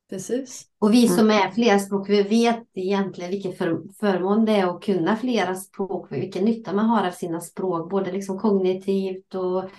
[0.10, 0.65] Precis.
[0.80, 5.15] Och vi som är flerspråkiga, vi vet egentligen vilken för, förmån det är att kunna
[5.15, 9.70] flera språk, vilken nytta man har av sina språk, både liksom kognitivt och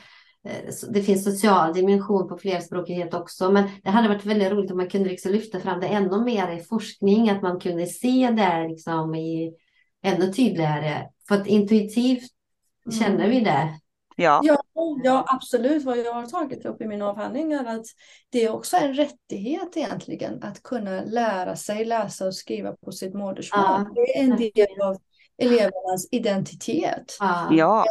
[0.48, 4.76] Eh, det finns social dimension på flerspråkighet också, men det hade varit väldigt roligt om
[4.76, 8.68] man kunde liksom lyfta fram det ännu mer i forskning, att man kunde se det
[8.68, 9.52] liksom i
[10.02, 11.08] ännu tydligare.
[11.28, 12.30] För att intuitivt
[12.86, 12.98] mm.
[12.98, 13.78] känner vi det.
[14.16, 14.40] Ja.
[14.44, 14.57] Ja,
[15.04, 15.84] ja, absolut.
[15.84, 17.86] Vad jag har tagit upp i min avhandling är att
[18.30, 23.14] det är också en rättighet egentligen att kunna lära sig läsa och skriva på sitt
[23.14, 23.62] modersmål.
[23.64, 23.90] Ja.
[23.94, 24.96] Det är en del av
[25.38, 27.16] elevernas identitet.
[27.50, 27.84] Ja.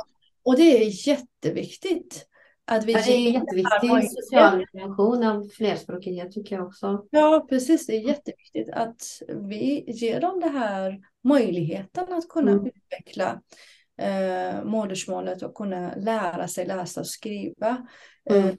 [0.43, 2.27] Och det är jätteviktigt.
[2.65, 4.25] Att vi ja, det är jätteviktigt.
[4.25, 7.05] Social dimension av flerspråkighet tycker jag också.
[7.11, 7.85] Ja, precis.
[7.87, 12.65] Det är jätteviktigt att vi ger dem det här möjligheten att kunna mm.
[12.65, 13.41] utveckla
[13.97, 17.87] eh, modersmålet och kunna lära sig läsa och skriva
[18.29, 18.57] eh, mm.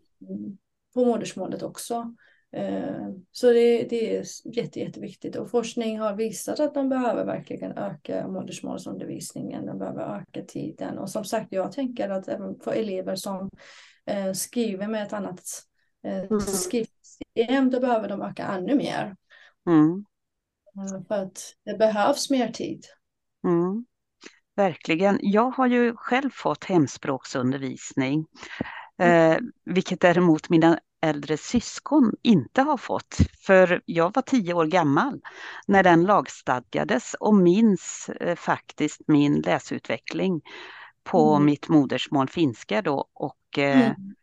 [0.94, 2.14] på modersmålet också.
[2.53, 7.79] Eh, så det, det, är jätte, jätteviktigt och forskning har visat att de behöver verkligen
[7.79, 13.16] öka modersmålsundervisningen, de behöver öka tiden och som sagt jag tänker att även för elever
[13.16, 13.51] som
[14.07, 15.42] eh, skriver med ett annat
[16.05, 16.40] eh, mm.
[16.40, 19.16] skrivsystem, då behöver de öka ännu mer.
[19.66, 20.05] Mm.
[20.77, 22.85] Eh, för att det behövs mer tid.
[23.44, 23.85] Mm.
[24.58, 25.18] Verkligen.
[25.22, 28.26] Jag har ju själv fått hemspråksundervisning,
[28.98, 29.32] mm.
[29.32, 33.16] eh, vilket däremot mina äldre syskon inte har fått.
[33.46, 35.20] För jag var tio år gammal
[35.66, 40.40] när den lagstadgades och minns eh, faktiskt min läsutveckling
[41.04, 41.46] på mm.
[41.46, 44.14] mitt modersmål finska då och eh, mm.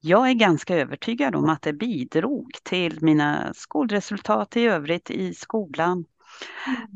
[0.00, 6.04] jag är ganska övertygad om att det bidrog till mina skolresultat i övrigt i skolan.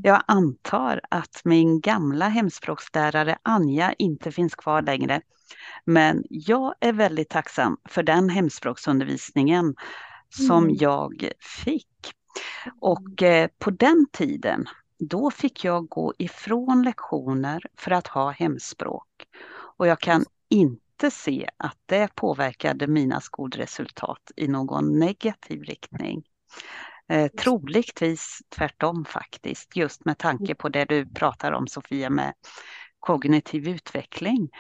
[0.03, 5.21] Jag antar att min gamla hemspråkslärare Anja inte finns kvar längre.
[5.85, 9.75] Men jag är väldigt tacksam för den hemspråksundervisningen
[10.29, 10.77] som Mm.
[10.81, 11.33] jag
[11.65, 12.13] fick.
[12.81, 19.07] Och eh, på den tiden, då fick jag gå ifrån lektioner för att ha hemspråk.
[19.77, 26.23] Och jag kan inte se att det påverkade mina skolresultat i någon negativ riktning.
[27.09, 32.35] Eh, troligtvis tvärtom faktiskt, just med tanke på det du pratar om Sofia med
[33.01, 34.51] kognitiv utveckling.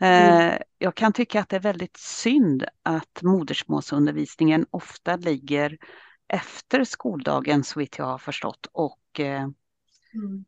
[0.00, 5.78] Eh, jag kan tycka att det är väldigt synd att modersmålsundervisningen ofta ligger
[6.28, 9.48] efter skoldagen så vitt jag har förstått och eh,
[10.14, 10.44] Mm.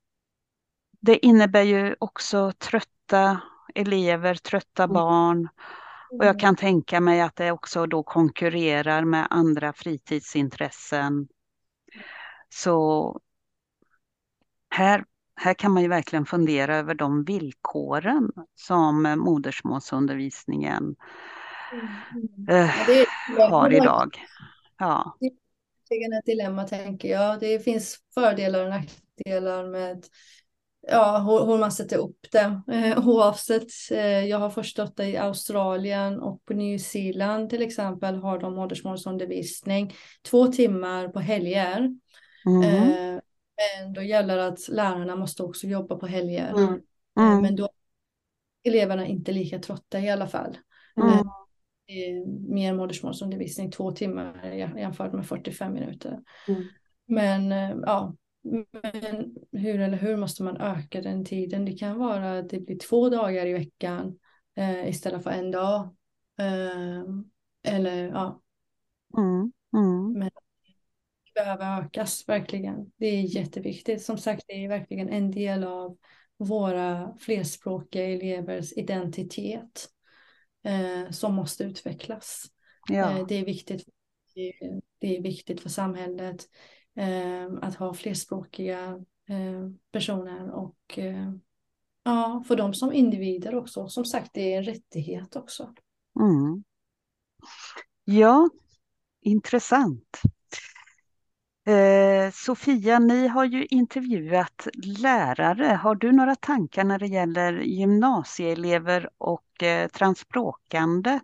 [1.00, 3.40] det innebär ju också trötta
[3.74, 4.94] elever, trötta Mm.
[4.94, 5.48] barn
[6.18, 11.29] och jag kan tänka mig att det också då konkurrerar med andra fritidsintressen.
[12.48, 13.20] Så
[14.75, 15.05] här,
[15.37, 20.96] här kan man ju verkligen fundera över de villkoren som modersmålsundervisningen
[22.48, 24.18] eh, det är, har det är idag.
[24.79, 25.16] Ja,
[25.90, 27.40] verkligen ett dilemma tänker jag.
[27.40, 30.07] Det finns fördelar och nackdelar med
[30.88, 32.61] ja, hur, hur man sätter upp det.
[32.73, 38.16] Eh, oavsett, eh, jag har förstått det i Australien och på Nya Zeeland till exempel
[38.16, 41.79] har de modersmålsundervisning två timmar på helger.
[42.47, 43.21] mm, Eh,
[43.83, 46.51] men då gäller att lärarna måste också jobba på helger.
[46.51, 46.81] Mm.
[47.18, 47.68] Eh, mm, Men då
[48.62, 50.59] är eleverna inte lika trötta i alla fall.
[50.97, 51.23] mm,
[52.49, 56.18] mer modersmålsundervisning två timmar jämfört med 45 minuter.
[56.49, 56.62] Mm.
[57.07, 61.64] Men eh, ja, men hur eller hur måste man öka den tiden?
[61.64, 64.18] Det kan vara att det blir två dagar i veckan
[64.57, 65.81] eh, istället för en dag.
[66.38, 67.02] Eh,
[67.62, 68.42] eller ja,
[69.18, 70.20] mm, mm.
[70.20, 70.31] det
[71.35, 72.92] behöver ökas verkligen.
[72.96, 74.02] Det är jätteviktigt.
[74.02, 75.96] Som sagt, det är verkligen en del av
[76.37, 79.88] våra flerspråkiga elevers identitet
[80.64, 82.44] eh, som måste utvecklas.
[82.90, 83.85] Eh, Ja, det är viktigt.
[84.35, 86.46] det- är viktigt för samhället eh,
[86.94, 91.33] Ehm, att ha flerspråkiga eh, personer och eh,
[92.05, 93.88] ja, för dem som individer också.
[93.88, 95.74] Som sagt, det är en rättighet också.
[96.20, 96.64] mm.
[98.05, 98.48] Ja,
[99.20, 100.20] intressant.
[101.66, 104.68] Eh, Sofia, ni har ju intervjuat
[105.00, 105.66] lärare.
[105.66, 111.20] Har du några tankar när det gäller gymnasieelever och eh, transspråkande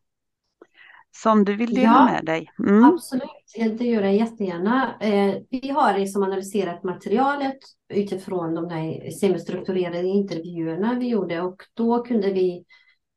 [1.23, 2.05] som du vill dela Ja.
[2.05, 2.51] med dig?
[2.69, 2.85] Mm.
[2.85, 4.95] Absolut, det gör jag jättegärna.
[5.01, 7.59] Eh, vi har liksom analyserat materialet
[7.95, 12.65] utifrån de här semistrukturerade intervjuerna vi gjorde och då kunde vi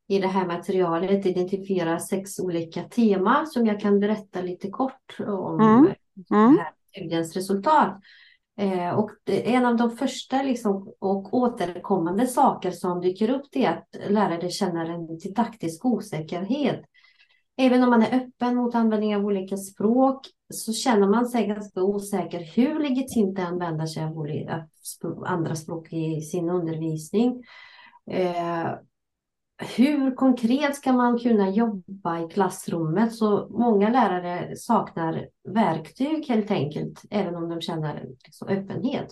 [0.08, 5.60] i det här materialet identifiera sex olika teman som jag kan berätta lite kort om
[5.62, 5.94] Mm.
[6.32, 6.58] Mm.
[6.92, 8.00] studiens resultat.
[8.60, 14.12] Eh, och en av de första liksom, och återkommande saker som dyker upp är att
[14.12, 16.82] lärare känner en didaktisk osäkerhet.
[17.62, 21.82] Även om man är öppen mot användning av olika språk så känner man sig ganska
[21.82, 27.44] osäker hur legitimt det använder sig av andra språk i sin undervisning.
[28.12, 28.74] Eh,
[29.78, 33.16] hur konkret ska man kunna jobba i klassrummet?
[33.16, 39.08] Så många lärare saknar verktyg helt enkelt, även om de känner liksom öppenhet.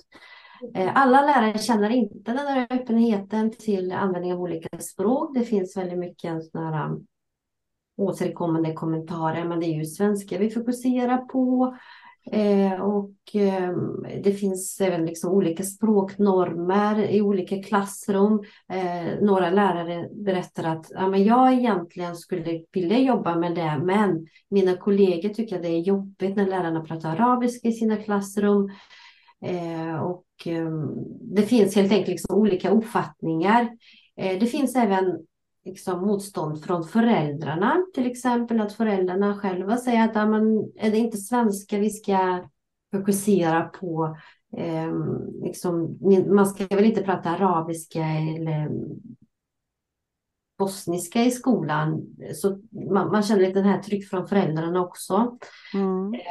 [0.76, 5.36] Eh, alla lärare känner inte den här öppenheten till användning av olika språk.
[5.36, 7.00] Det finns väldigt mycket sådana
[8.00, 11.76] återkommande kommentarer, men det är ju svenska vi fokuserar på.
[12.32, 13.72] Eh, och eh,
[14.24, 18.44] det finns även liksom olika språknormer i olika klassrum.
[18.72, 24.28] Eh, några lärare berättar att ja, men jag egentligen skulle vilja jobba med det, men
[24.50, 28.70] mina kollegor tycker att det är jobbigt när lärarna pratar arabiska i sina klassrum.
[29.46, 30.88] Eh, och ehm,
[31.36, 33.70] det finns helt enkelt liksom olika uppfattningar.
[34.18, 35.26] Eh, det finns även
[35.66, 41.78] liksom motstånd från föräldrarna, till exempel att föräldrarna själva säger att är det inte svenska
[41.78, 42.44] vi ska
[42.92, 44.18] fokusera på?
[44.58, 44.94] Eh,
[45.44, 45.98] liksom,
[46.28, 48.70] man ska väl inte prata arabiska eller
[50.60, 52.02] bosniska i skolan.
[52.36, 52.60] Så
[52.92, 55.38] man, man känner lite den här tryck från föräldrarna också.
[55.74, 56.22] Mm.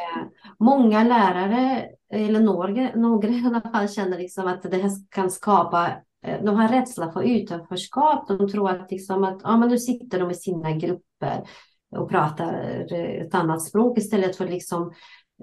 [0.58, 5.86] Många lärare, eller några, några i alla fall, känner liksom att det här kan skapa
[5.86, 5.94] eh,
[6.28, 8.28] Eh, de har rädsla för utanförskap.
[8.28, 11.44] De tror att, liksom att ja, men nu sitter de i sina grupper
[11.96, 14.92] och pratar eh, ett annat språk istället för liksom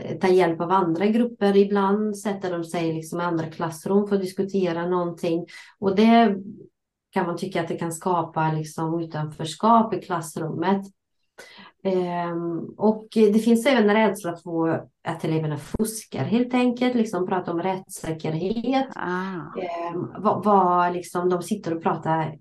[0.02, 1.58] eh, ta hjälp av andra grupper.
[1.58, 5.46] Ibland sätter de sig liksom i andra klassrum för att diskutera någonting.
[5.80, 6.36] Och det
[7.12, 10.82] kan man tycka att det kan skapa liksom utanförskap i klassrummet.
[11.86, 17.62] Ehm, och det finns även rädsla för att eleverna fuskar helt enkelt, liksom prata om
[17.62, 18.88] rättssäkerhet.
[18.96, 19.60] Ah.
[19.62, 22.36] Ehm, vad, vad liksom, de sitter och pratar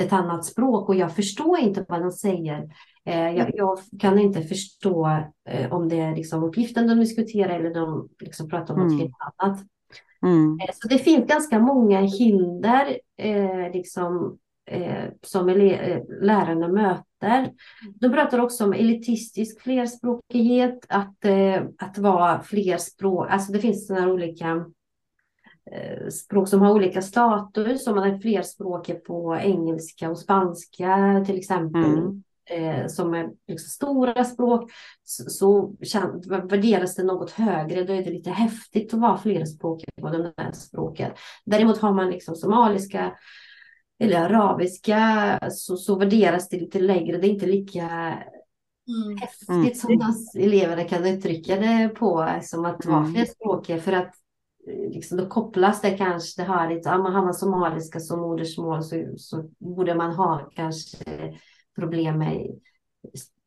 [0.00, 2.68] ett annat språk och jag förstår inte vad de säger.
[3.04, 5.06] Eh, jag, jag, kan inte förstå
[5.48, 9.00] eh, om det är liksom uppgiften de diskuterar eller de liksom pratar om något Mm.
[9.00, 9.58] helt annat.
[10.22, 10.58] Mm.
[10.74, 14.38] Så det finns ganska många hinder eh, liksom,
[14.70, 15.46] eh, som
[16.20, 17.04] lärarna möter.
[18.00, 24.12] De pratar också om elitistisk flerspråkighet, att, eh, att vara flerspråk, alltså det finns sådana
[24.12, 24.64] olika
[25.72, 31.38] eh, språk som har olika status, om man är flerspråkig på engelska och spanska till
[31.38, 31.84] exempel.
[31.84, 32.22] Mm.
[32.50, 34.70] Eh, som är liksom stora språk
[35.04, 35.76] så, så
[36.28, 37.84] värderas det något högre.
[37.84, 41.10] Då är det lite häftigt att vara flerspråkig på de där språken.
[41.44, 43.12] Däremot har man liksom somaliska
[43.98, 47.18] eller arabiska så, så värderas det lite lägre.
[47.18, 48.18] Det är inte lika
[48.88, 49.16] Mm.
[49.20, 49.74] häftigt Mm.
[49.74, 49.98] som
[50.34, 53.12] de eleverna kan uttrycka det på som att vara Mm.
[53.14, 53.82] flerspråkig.
[53.82, 54.12] För att
[54.68, 58.20] eh, liksom, då kopplas det kanske, det har lite, ja, men har man somaliska som
[58.20, 60.96] modersmål så, så borde man ha kanske
[61.76, 62.46] problem med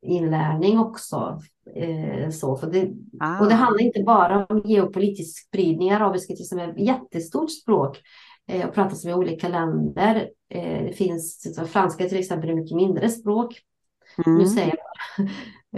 [0.01, 1.41] inlärning också.
[1.75, 3.39] Eh, så, för det, Ah.
[3.39, 5.91] och det handlar inte bara om geopolitisk spridning.
[5.91, 8.01] Arabiska till är ett jättestort språk eh,
[8.67, 10.29] och pratas med olika länder.
[10.49, 13.61] Eh, det finns, franska till exempel är mycket mindre språk.
[14.25, 14.37] Mm.
[14.39, 15.27] Nu säger jag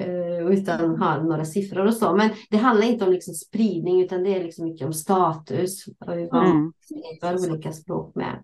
[0.05, 2.15] eh, utan att ha några siffror och så.
[2.15, 6.13] Men det handlar inte om liksom spridning utan det är liksom mycket om status och
[6.13, 6.73] hur man Mm.
[6.79, 8.43] skriver olika språk med.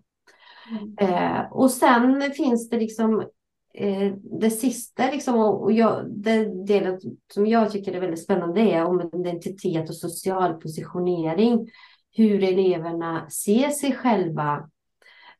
[0.70, 0.94] Mm.
[0.98, 3.20] Eh, och sen finns det liksom
[3.74, 7.00] eh, det sista liksom, och, och jag, det delen
[7.34, 11.68] som jag tycker är väldigt spännande är om identitet och social positionering.
[12.16, 14.68] Hur eleverna ser sig själva.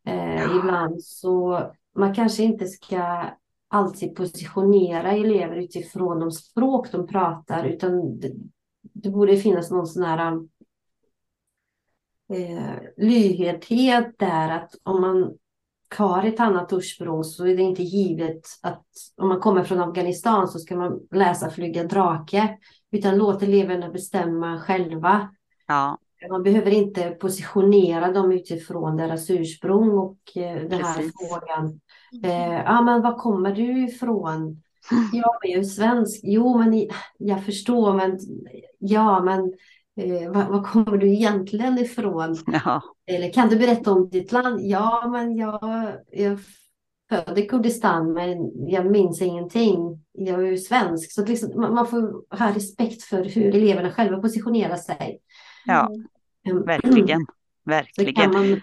[0.07, 0.59] Eh, Ja.
[0.59, 1.63] Ibland så
[1.95, 3.25] man kanske inte ska
[3.69, 8.33] alltid positionera elever utifrån de språk de pratar utan det,
[8.83, 10.39] det borde finnas någon sån här
[12.33, 15.39] eh, lyhördhet där att om man
[15.97, 20.49] har ett annat ursprung så är det inte givet att om man kommer från Afghanistan
[20.49, 22.59] så ska man läsa Flyga drake
[22.91, 25.31] utan låt eleverna bestämma själva.
[25.67, 25.99] Ja,
[26.31, 31.13] Man behöver inte positionera dem utifrån deras ursprung och eh, den här Precis.
[31.31, 31.81] frågan.
[32.25, 34.63] Eh, ja, men var kommer du ifrån?
[35.13, 36.21] Jag är svensk.
[36.23, 38.19] Jo, men jag förstår, men
[38.79, 39.41] ja, men
[40.01, 42.37] eh, var, var kommer du egentligen ifrån?
[42.47, 44.61] ja, Eller kan du berätta om ditt land?
[44.63, 46.39] Ja, men jag, jag
[47.09, 50.05] född i Kurdistan, men jag minns ingenting.
[50.13, 51.13] Jag är ju svensk.
[51.13, 55.21] Så liksom, man, man får ha respekt för hur eleverna själva positionerar sig.
[55.65, 56.07] ja, Mm.
[56.55, 57.27] Verkligen.
[57.67, 58.31] Så kan Verkligen.
[58.33, 58.61] man,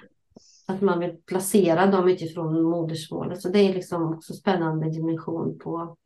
[0.68, 3.42] att man vill placera dem utifrån modersmålet.
[3.42, 5.98] Så det är liksom också spännande dimension på.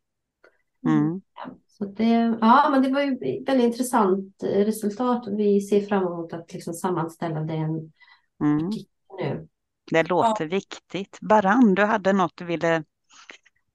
[0.86, 1.20] Mm.
[1.66, 5.80] Så det, ja, men det var ju ett väldigt intressant eh, resultat och vi ser
[5.80, 7.92] fram emot att liksom sammanställa den
[8.40, 8.70] Mm.
[9.20, 9.48] nu.
[9.90, 11.18] Det låter viktigt.
[11.20, 12.74] Baran, du hade något du ville...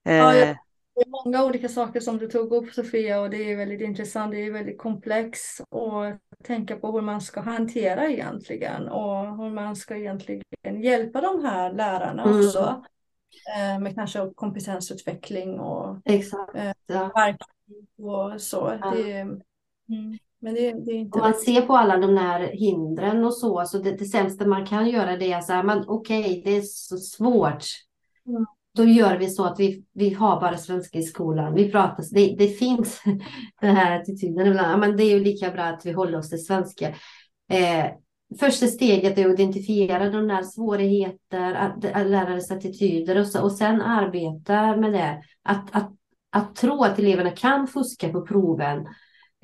[0.06, 0.58] Eh, Ja, jag-
[0.96, 4.32] Det är många olika saker som du tog upp Sofia och det är väldigt intressant.
[4.32, 9.76] Det är väldigt komplext att tänka på hur man ska hantera egentligen och hur man
[9.76, 10.44] ska egentligen
[10.82, 12.38] hjälpa de här lärarna Mm.
[12.40, 12.84] också.
[13.58, 16.56] Eh, Med kanske kompetensutveckling och Exakt.
[16.56, 17.36] Eh, Ja.
[17.98, 18.78] och så.
[18.82, 18.92] Ja.
[18.96, 19.40] Det, mm,
[20.40, 23.66] men det, det är inte Om man ser på alla de där hindren och så,
[23.66, 26.98] så det, det sämsta man kan göra det är så här, okej, det är så
[26.98, 27.64] svårt.
[28.28, 28.46] Mm.
[28.76, 31.54] Då gör vi så att vi, vi har bara svenska i skolan.
[31.54, 33.02] Vi pratar, det, det finns
[33.62, 36.46] den här attityden ibland, men det är ju lika bra att vi håller oss till
[36.46, 36.88] svenska.
[37.50, 37.86] Eh,
[38.40, 43.52] första steget är att identifiera de där svårigheter, att, att lärares attityder och, så, och
[43.52, 45.24] sen arbeta med det.
[45.44, 45.92] Att, att,
[46.32, 48.88] att tro att eleverna kan fuska på proven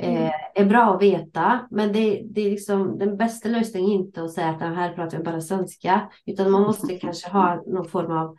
[0.02, 4.34] eh, är bra att veta, men det, det är liksom den bästa lösningen inte att
[4.34, 8.36] säga att här pratar vi bara svenska, utan man måste kanske ha någon form av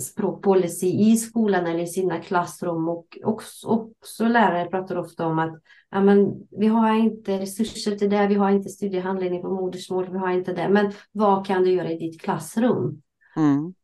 [0.00, 5.60] språkpolicy i skolan eller i sina klassrum och också, också lärare pratar ofta om att
[5.90, 10.18] ja, men, vi har inte resurser till det, vi har inte studiehandledning på modersmål, vi
[10.18, 13.02] har inte det, men vad kan du göra i ditt klassrum?
[13.36, 13.74] mm.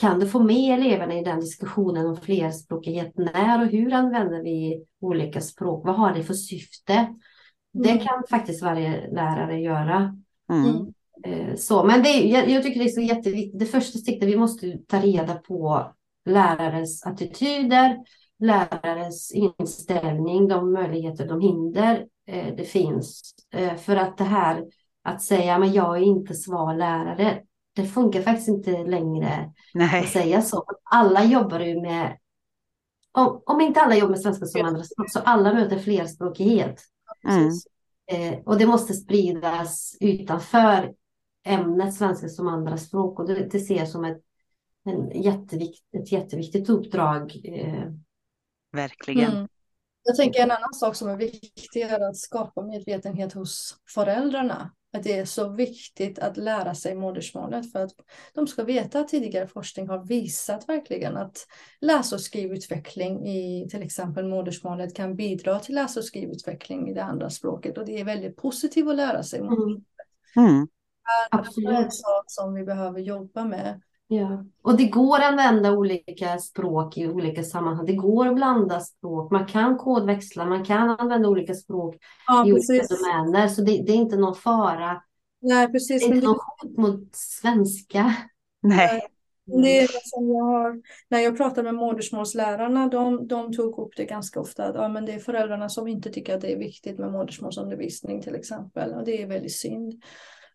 [0.00, 3.12] Kan du få med eleverna i den diskussionen om flerspråkighet?
[3.16, 5.86] När och hur använder vi olika språk?
[5.86, 7.14] Vad har det för syfte?
[7.72, 8.04] Det Mm.
[8.06, 10.16] kan faktiskt varje lärare göra.
[10.50, 10.92] Mm.
[11.24, 13.60] Eh, Så, men det, jag, jag tycker det är så jätteviktigt.
[13.60, 15.92] Det första steget, vi måste ta reda på
[16.24, 17.96] lärares attityder,
[18.38, 23.34] lärares inställning, de möjligheter, de hinder eh, det finns.
[23.54, 24.64] Eh, För att det här
[25.02, 27.42] att säga, men jag är inte svar lärare,
[27.74, 30.06] det funkar faktiskt inte längre att Nej.
[30.06, 30.64] säga så.
[30.84, 32.18] Alla jobbar ju med
[33.12, 36.80] om, om inte alla jobbar med svenska som andra språk så alla möter flerspråkighet.
[37.28, 37.50] Mm.
[38.10, 40.92] Eh, och det måste spridas utanför
[41.46, 44.22] ämnet svenska som andra språk och det, det ser jag som ett,
[44.84, 47.40] en jättevikt, ett jätteviktigt uppdrag.
[47.44, 47.92] Eh.
[48.72, 49.32] Verkligen.
[49.32, 49.48] Mm.
[50.02, 54.70] Jag tänker en annan sak som är viktig är att skapa medvetenhet hos föräldrarna.
[54.92, 57.92] Att det är så viktigt att lära sig modersmålet för att
[58.34, 61.46] de ska veta att tidigare forskning har visat verkligen att
[61.80, 67.04] läs och skrivutveckling i till exempel modersmålet kan bidra till läs och skrivutveckling i det
[67.04, 69.84] andra språket och det är väldigt positivt att lära sig modersmålet.
[70.36, 70.68] Mm.
[71.56, 73.80] Det är en sak som vi behöver jobba med.
[74.10, 77.86] Ja, och det går att använda olika språk i olika sammanhang.
[77.86, 79.30] Det går att blanda språk.
[79.32, 81.96] Man kan kodväxla, man kan använda olika språk
[82.26, 82.70] Ja, i precis.
[82.70, 83.48] olika domäner.
[83.48, 85.02] Så det, det är inte någon fara.
[85.40, 86.02] Nej, Det precis.
[86.02, 88.14] är Men inte det, något hot mot svenska.
[88.62, 89.00] Nej.
[89.46, 93.96] det är det som jag har, när jag pratar med modersmålslärarna, de, de tog upp
[93.96, 96.58] det ganska ofta, att ja, men det är föräldrarna som inte tycker att det är
[96.58, 98.92] viktigt med modersmålsundervisning till exempel.
[98.94, 100.02] Och det är väldigt synd.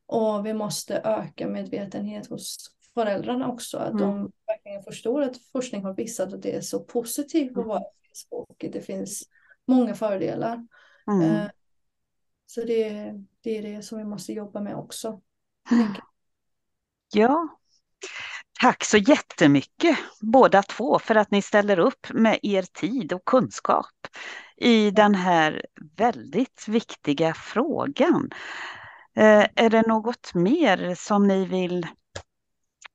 [0.05, 2.57] Och vi måste öka medvetenhet hos
[2.93, 4.31] föräldrarna också, att de Mm.
[4.47, 8.71] verkligen förstår att forskning har visat att det är så positivt att vara flerspråkig.
[8.73, 9.23] Det finns
[9.67, 10.67] många fördelar.
[11.07, 11.21] Mm.
[11.35, 11.49] Eh,
[12.45, 15.21] Så det, det är det som vi måste jobba med också.
[17.13, 17.47] Ja.
[18.61, 24.07] Tack så jättemycket båda två för att ni ställer upp med er tid och kunskap
[24.57, 25.65] i den här
[25.97, 28.29] väldigt viktiga frågan.
[29.15, 31.87] Eh, är det något mer som ni vill?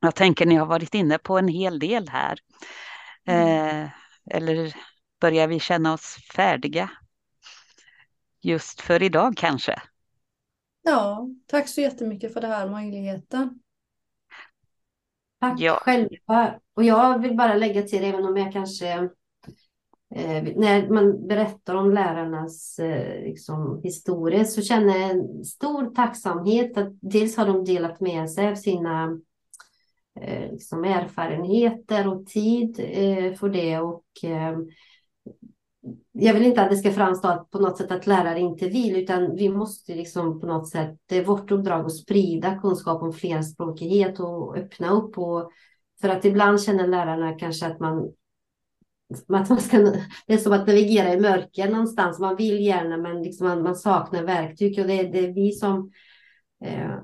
[0.01, 2.39] Jag tänker ni har varit inne på en hel del här.
[3.27, 3.89] Eh,
[4.31, 4.75] eller
[5.21, 6.91] börjar vi känna oss färdiga?
[8.43, 9.83] Just för idag kanske?
[10.83, 13.61] Ja, tack så jättemycket för den här möjligheten.
[15.41, 15.79] Tack Ja.
[15.83, 16.61] själva.
[16.75, 19.09] Och jag vill bara lägga till, även om jag kanske
[20.15, 26.79] eh, när man berättar om lärarnas eh, liksom, historia så känner jag en stor tacksamhet
[26.79, 29.19] att dels har de delat med sig av sina
[30.21, 34.59] eh, liksom, erfarenheter och tid eh, för det och eh,
[36.13, 38.97] jag vill inte att det ska framstå att på något sätt att lärare inte vill,
[38.97, 43.13] utan vi måste liksom på något sätt, det är vårt uppdrag att sprida kunskap om
[43.13, 45.19] flerspråkighet och öppna upp.
[45.19, 45.51] Och,
[46.01, 48.13] för att ibland känner lärarna kanske att man,
[49.15, 49.79] att man ska,
[50.27, 52.19] det är som att navigera i mörker någonstans.
[52.19, 55.91] Man vill gärna, men liksom man, man saknar verktyg och det, det är vi som
[56.65, 56.99] eh,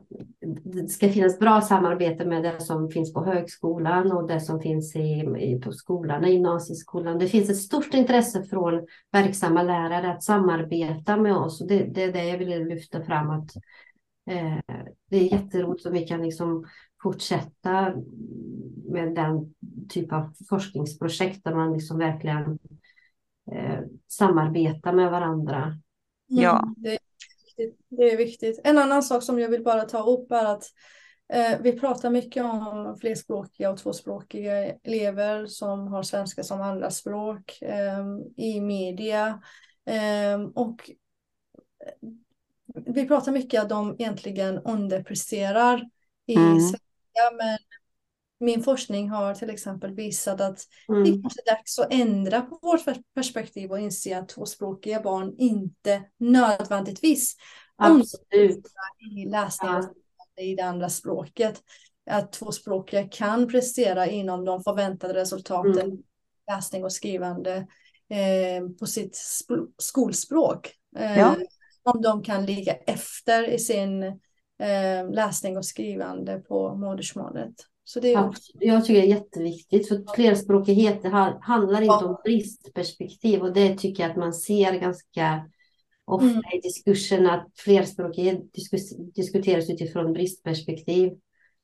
[0.65, 4.97] det ska finnas bra samarbete med det som finns på högskolan och det som finns
[4.97, 7.19] i, i, på skolan, i gymnasieskolan.
[7.19, 12.03] Det finns ett stort intresse från verksamma lärare att samarbeta med oss och det, det
[12.03, 13.31] är det jag vill lyfta fram.
[13.31, 13.57] att
[14.31, 14.59] eh,
[15.11, 16.65] Det är jätteroligt om vi kan liksom
[17.05, 17.95] fortsätta
[18.89, 19.55] med den
[19.89, 22.59] typ av forskningsprojekt där man liksom verkligen
[23.53, 25.79] eh, samarbetar med varandra.
[26.27, 26.63] Ja.
[26.63, 26.99] Mm, det, är
[27.45, 27.81] viktigt.
[27.89, 28.61] det är viktigt.
[28.65, 30.65] En annan sak som jag vill bara ta upp är att
[31.33, 38.05] eh, vi pratar mycket om flerspråkiga och tvåspråkiga elever som har svenska som andraspråk eh,
[38.37, 39.43] i media.
[39.87, 40.91] Eh, och
[42.87, 45.89] vi pratar mycket att de egentligen underpresterar
[46.27, 46.59] i Mm.
[47.17, 47.59] Svenska, men
[48.41, 50.59] min forskning har till exempel visat att
[50.89, 51.23] det Mm.
[51.23, 52.85] kanske är dags att ändra på vårt
[53.15, 57.37] perspektiv och inse att tvåspråkiga barn inte nödvändigtvis
[57.77, 58.67] Absolut.
[59.17, 59.79] i läsning Ja.
[59.79, 61.63] och skrivande i det andra språket.
[62.11, 65.99] Att tvåspråkiga kan prestera inom de förväntade resultaten Mm.
[66.51, 67.67] läsning och skrivande
[68.09, 69.17] eh, på sitt
[69.79, 70.73] skolspråk.
[70.97, 71.37] Eh, Ja.
[71.83, 74.21] Om de kan ligga efter i sin
[74.65, 77.55] eh, läsning och skrivande på modersmålet.
[77.85, 78.53] Så det är också.
[78.61, 81.05] Jag tycker det är jätteviktigt för flerspråkighet
[81.41, 82.07] handlar inte Ja.
[82.07, 85.51] om bristperspektiv och det tycker jag att man ser ganska
[86.05, 86.43] ofta Mm.
[86.55, 91.13] i diskursen att flerspråkighet diskus- diskuteras utifrån bristperspektiv.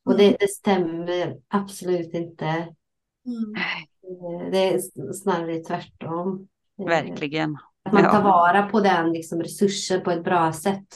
[0.04, 2.44] Och det, det stämmer absolut inte.
[2.46, 3.54] mm,
[4.02, 4.80] Eh, Det är
[5.12, 6.48] snarare tvärtom.
[6.80, 7.56] Eh, Verkligen.
[7.82, 8.22] Att man tar Ja.
[8.22, 10.86] vara på den liksom, resursen på ett bra sätt.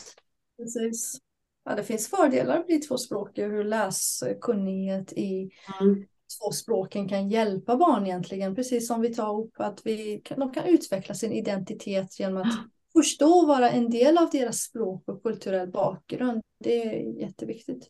[0.56, 1.18] precis.
[1.64, 5.50] Ja, det finns fördelar att bli tvåspråkig och hur läskunnighet i
[5.80, 6.06] Mm.
[6.40, 8.54] två språken kan hjälpa barn egentligen.
[8.54, 12.52] Precis som vi tar upp att vi de kan utveckla sin identitet genom att
[12.92, 16.42] förstå och vara en del av deras språk och kulturell bakgrund.
[16.60, 17.88] Det är jätteviktigt.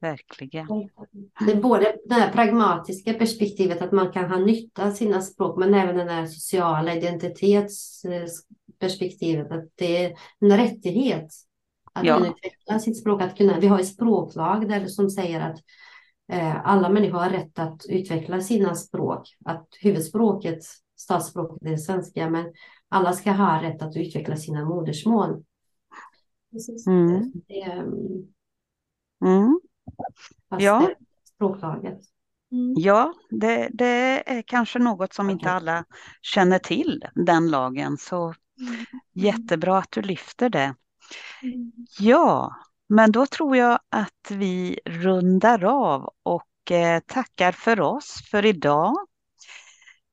[0.00, 0.66] Verkligen.
[1.46, 5.58] Det är både det här pragmatiska perspektivet att man kan ha nytta av sina språk
[5.58, 11.28] men även det här sociala identitetsperspektivet att det är en rättighet
[11.94, 12.16] att Ja.
[12.16, 13.22] kunna utveckla sitt språk.
[13.22, 15.58] Att kunna, vi har en språklag där som säger att
[16.32, 19.36] eh, alla människor har rätt att utveckla sina språk.
[19.44, 20.58] Att huvudspråket
[20.96, 22.52] statsspråket är svenska, men
[22.88, 25.44] alla ska ha rätt att utveckla sina modersmål.
[26.86, 27.32] Mm.
[27.48, 27.62] Det,
[29.24, 29.60] Mm.
[30.50, 30.78] fast Ja.
[30.80, 30.96] det är
[31.34, 32.00] språklaget.
[32.52, 32.74] Mm.
[32.76, 35.52] Ja, det, det är kanske något som inte Okej.
[35.56, 35.84] alla
[36.22, 37.96] känner till, den lagen.
[37.96, 38.84] Så Mm.
[39.12, 40.74] jättebra att du lyfter det.
[41.98, 42.54] Ja,
[42.88, 48.94] men då tror jag att vi rundar av och eh, tackar för oss för idag.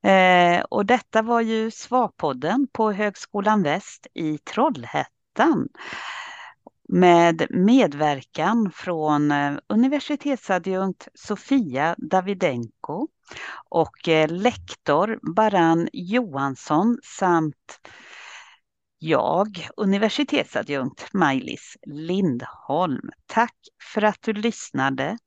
[0.04, 5.68] Eh, och detta var ju Svapodden på Högskolan Väst i Trollhättan
[6.90, 13.08] med medverkan från eh, universitetsadjunkt Sofia Davidenko
[13.70, 17.80] och eh, lektor Baran Johansson samt
[19.04, 23.10] jag, universitetsadjunkt Maj-Lis Lindholm.
[23.26, 23.56] Tack
[23.94, 25.18] för att du lyssnade